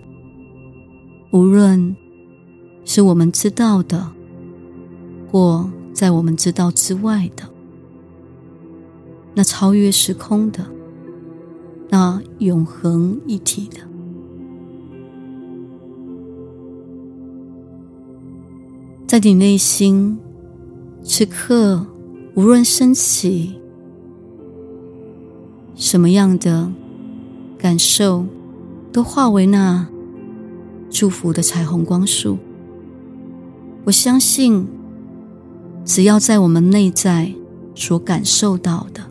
[1.30, 1.94] 无论
[2.84, 4.10] 是我们知道的，
[5.30, 7.44] 或在我们知道之外的，
[9.34, 10.66] 那超越时空的。
[11.92, 13.78] 那永恒一体的，
[19.22, 20.18] 你内心，
[21.02, 21.86] 此刻
[22.34, 23.58] 无论升起
[25.74, 26.72] 什么样的
[27.58, 28.24] 感受，
[28.92, 29.86] 都化为那
[30.90, 32.38] 祝福的彩虹光束。
[33.84, 34.66] 我相信，
[35.84, 37.32] 只要在我们内在
[37.74, 39.02] 所感受到的、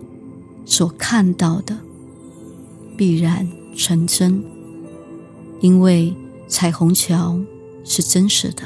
[0.66, 1.76] 所看到的。
[2.97, 3.47] 必然
[3.78, 4.43] 成真，
[5.62, 6.14] 因为
[6.49, 7.39] 彩虹桥
[7.86, 8.64] 是真实的，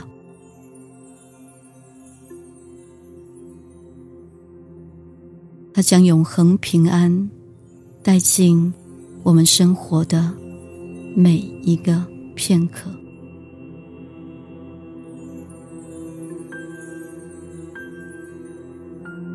[5.74, 7.30] 它将永恒平安
[8.02, 8.74] 带进
[9.24, 10.32] 我们生活的
[11.16, 12.06] 每一个
[12.36, 12.90] 片刻。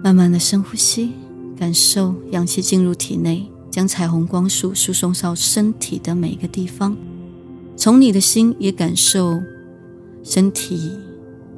[0.03, 1.11] 慢慢的深呼吸，
[1.59, 3.47] 感受氧气进入体内。
[3.71, 6.97] 将彩虹光束输送到身体的每一个地方，
[7.77, 9.41] 从你的心也感受
[10.25, 10.91] 身体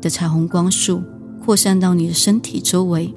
[0.02, 1.00] 的彩虹光束
[1.42, 3.14] 扩散到你的身体周围。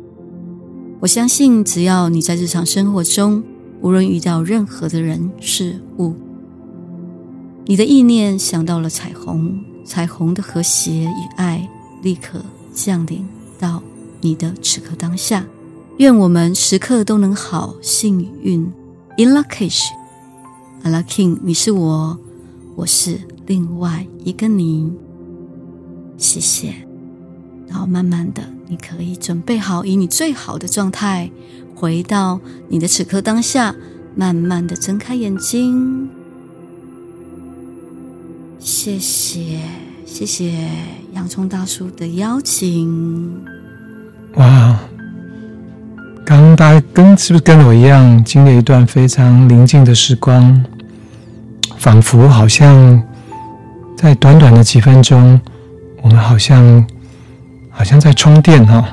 [1.03, 3.43] 我相信，只要你在日常生活中，
[3.81, 6.13] 无论遇到任何的人事物，
[7.65, 11.69] 你的意念想到了彩虹，彩虹的和谐与爱
[12.01, 12.41] 立刻
[12.73, 13.27] 降临
[13.59, 13.83] 到
[14.21, 15.45] 你的此刻当下。
[15.97, 18.61] 愿我们时刻都能好幸运。
[19.17, 22.17] In lak'ech，Allah King，你是我，
[22.77, 24.89] 我是另外一个你。
[26.15, 26.73] 谢谢。
[27.67, 31.29] 然后慢慢的，你可以准备好，以你最好的状态
[31.75, 32.39] 回到
[32.69, 33.75] 你的此刻当下，
[34.15, 36.09] 慢慢的睁开眼睛。
[38.59, 39.59] 谢谢，
[40.05, 40.67] 谢谢
[41.13, 43.43] 洋葱大叔的邀请。
[44.35, 44.79] 哇。
[46.25, 50.63] 刚刚大家跟是不是跟我一样经历一段非常宁静的时光？
[51.77, 53.03] 仿佛好像
[53.97, 55.39] 在短短的几分钟，
[56.01, 56.87] 我们好像
[57.73, 58.87] 好像在充电哈，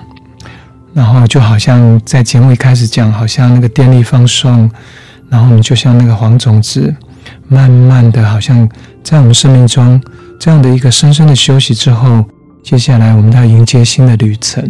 [0.95, 4.69] 然后就好像在节目一开始讲，好像那个电力放送，
[5.29, 6.93] 然后我们就像那个黄种子，
[7.47, 8.69] 慢慢的好像
[9.05, 10.01] 在我们生命中
[10.41, 12.25] 这样的一个深深的休息之后，
[12.65, 14.69] 接下来我们要迎接新的旅程。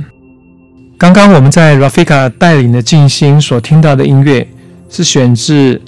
[0.99, 4.47] 刚刚我们在 Rafika 带领的静心所听到的音乐，
[4.91, 5.81] 是选自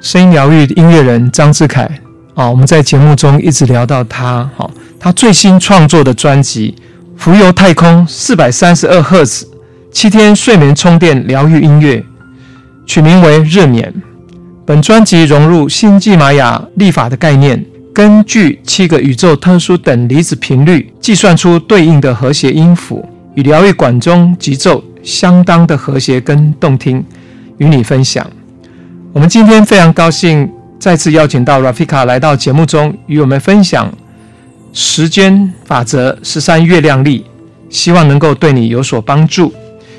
[0.00, 1.88] 声音疗愈音乐人张志凯
[2.34, 2.50] 啊。
[2.50, 6.74] 我们在节目中一直聊到他，好，他最新创作的专辑
[7.16, 9.48] 《浮游太空四百三十二赫兹
[9.90, 11.98] 七天睡眠充电疗愈音乐》，
[12.86, 13.92] 取名为《日眠》。
[14.64, 17.64] 本专辑融入星际玛雅历法的概念，
[17.94, 23.04] 根据七个宇宙特殊等离子频率，计算出对应的和谐音符。
[23.34, 27.04] 与疗愈管中节奏相当的和谐跟动听，
[27.58, 28.26] 与你分享。
[29.12, 33.92] 我们今天非常高兴再次邀请到 Rafika 来到节目中，与我们分享
[34.78, 37.24] 时间法则十三月亮历，
[37.70, 39.50] 希望能够对你有所帮助。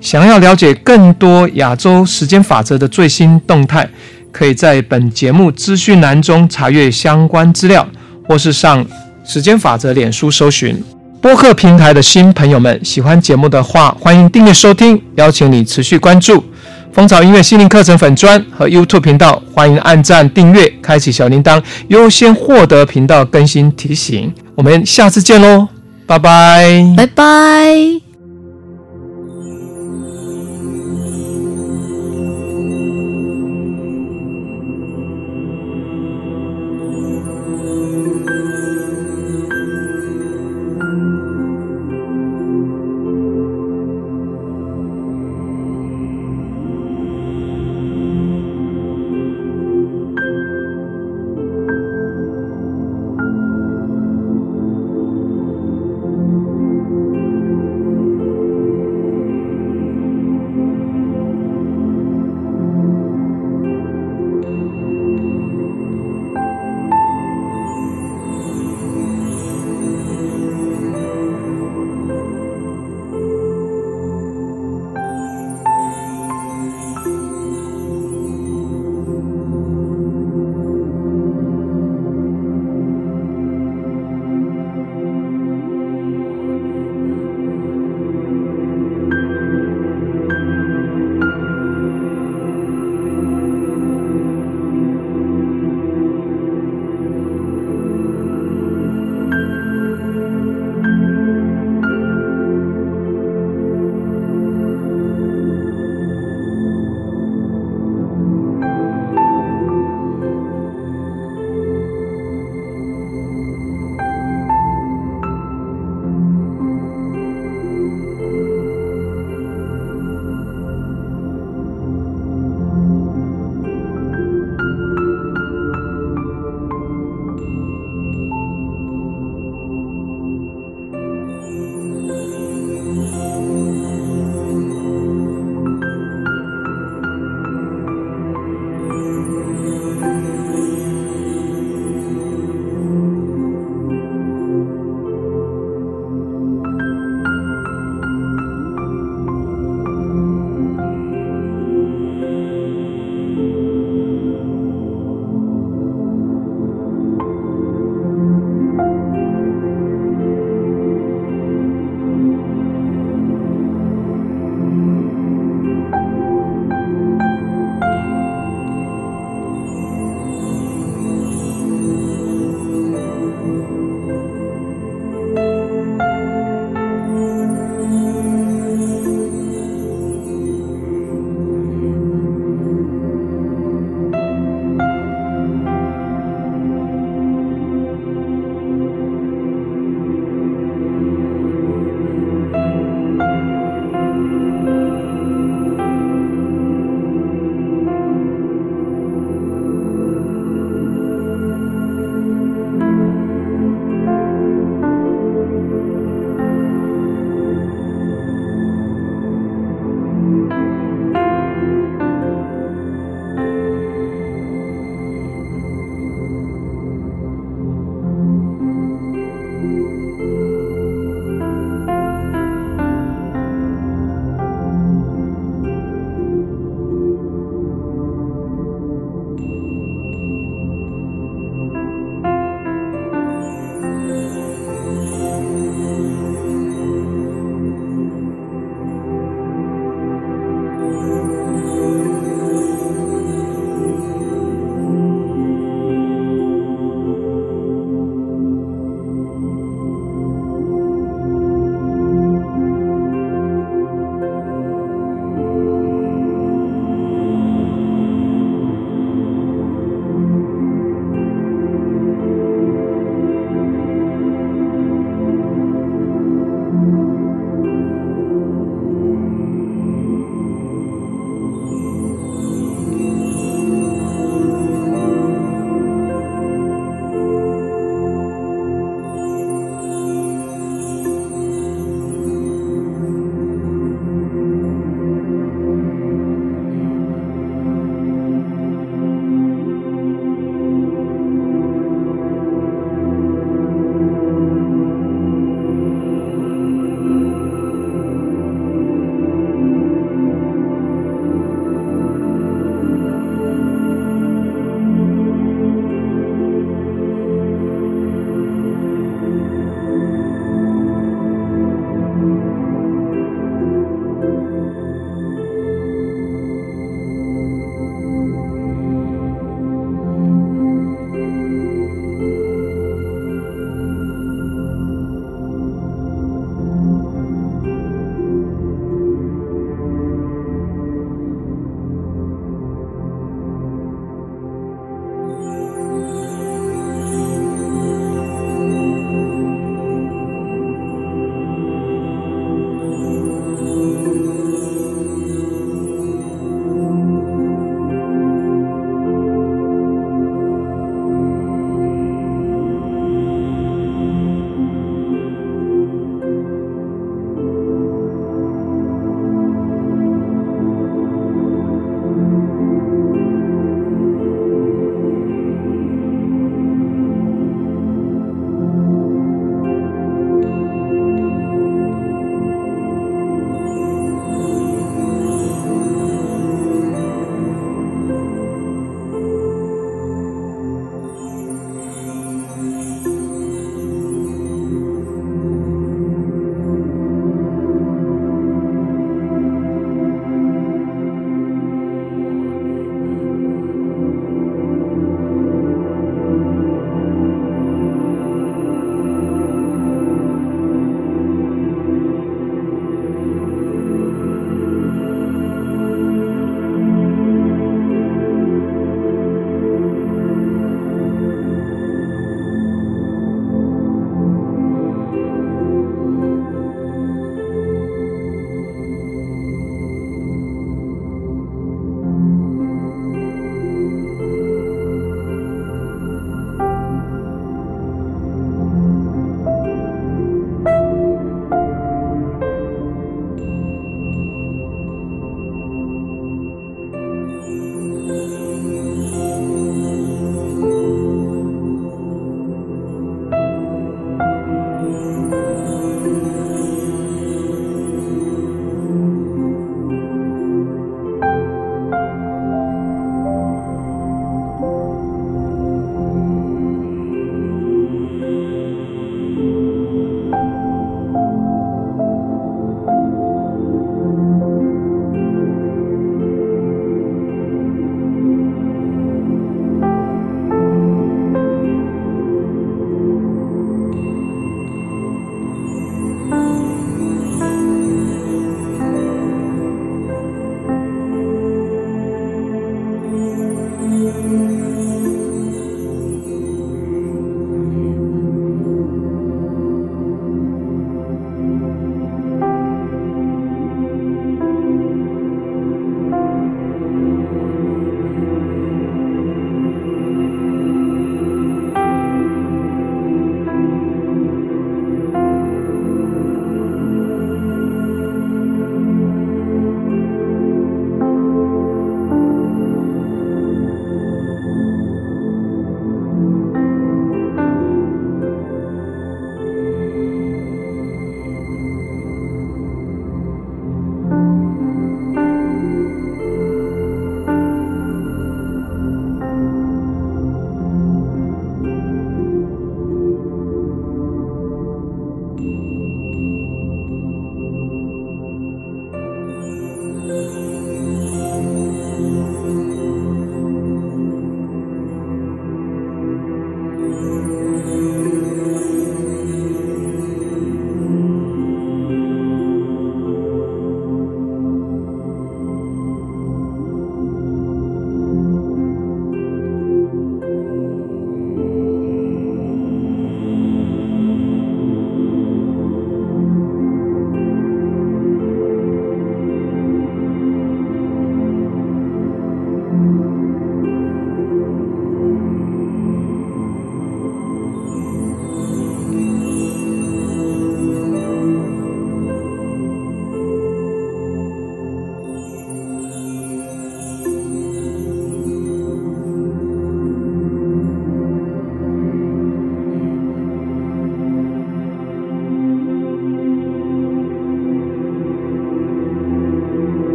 [0.00, 3.90] 想要了解更多亚洲时间法则的最新动态，
[4.30, 7.84] 可以在本节目资讯栏中查阅相关资料，
[8.28, 8.86] 或是上
[9.24, 10.80] 时间法则脸书搜寻。
[11.20, 16.44] 播客平台的新朋友们，喜欢节目的话，欢迎订阅收听，邀请你持续关注
[16.92, 24.32] 蜂巢音乐心灵课程粉砖和 YouTube 频道，欢迎按赞订阅，开启小铃铛，优先获得频道更新提醒。
[24.54, 25.68] 我们下次见喽
[26.06, 26.94] 拜拜。
[26.96, 28.09] 拜拜。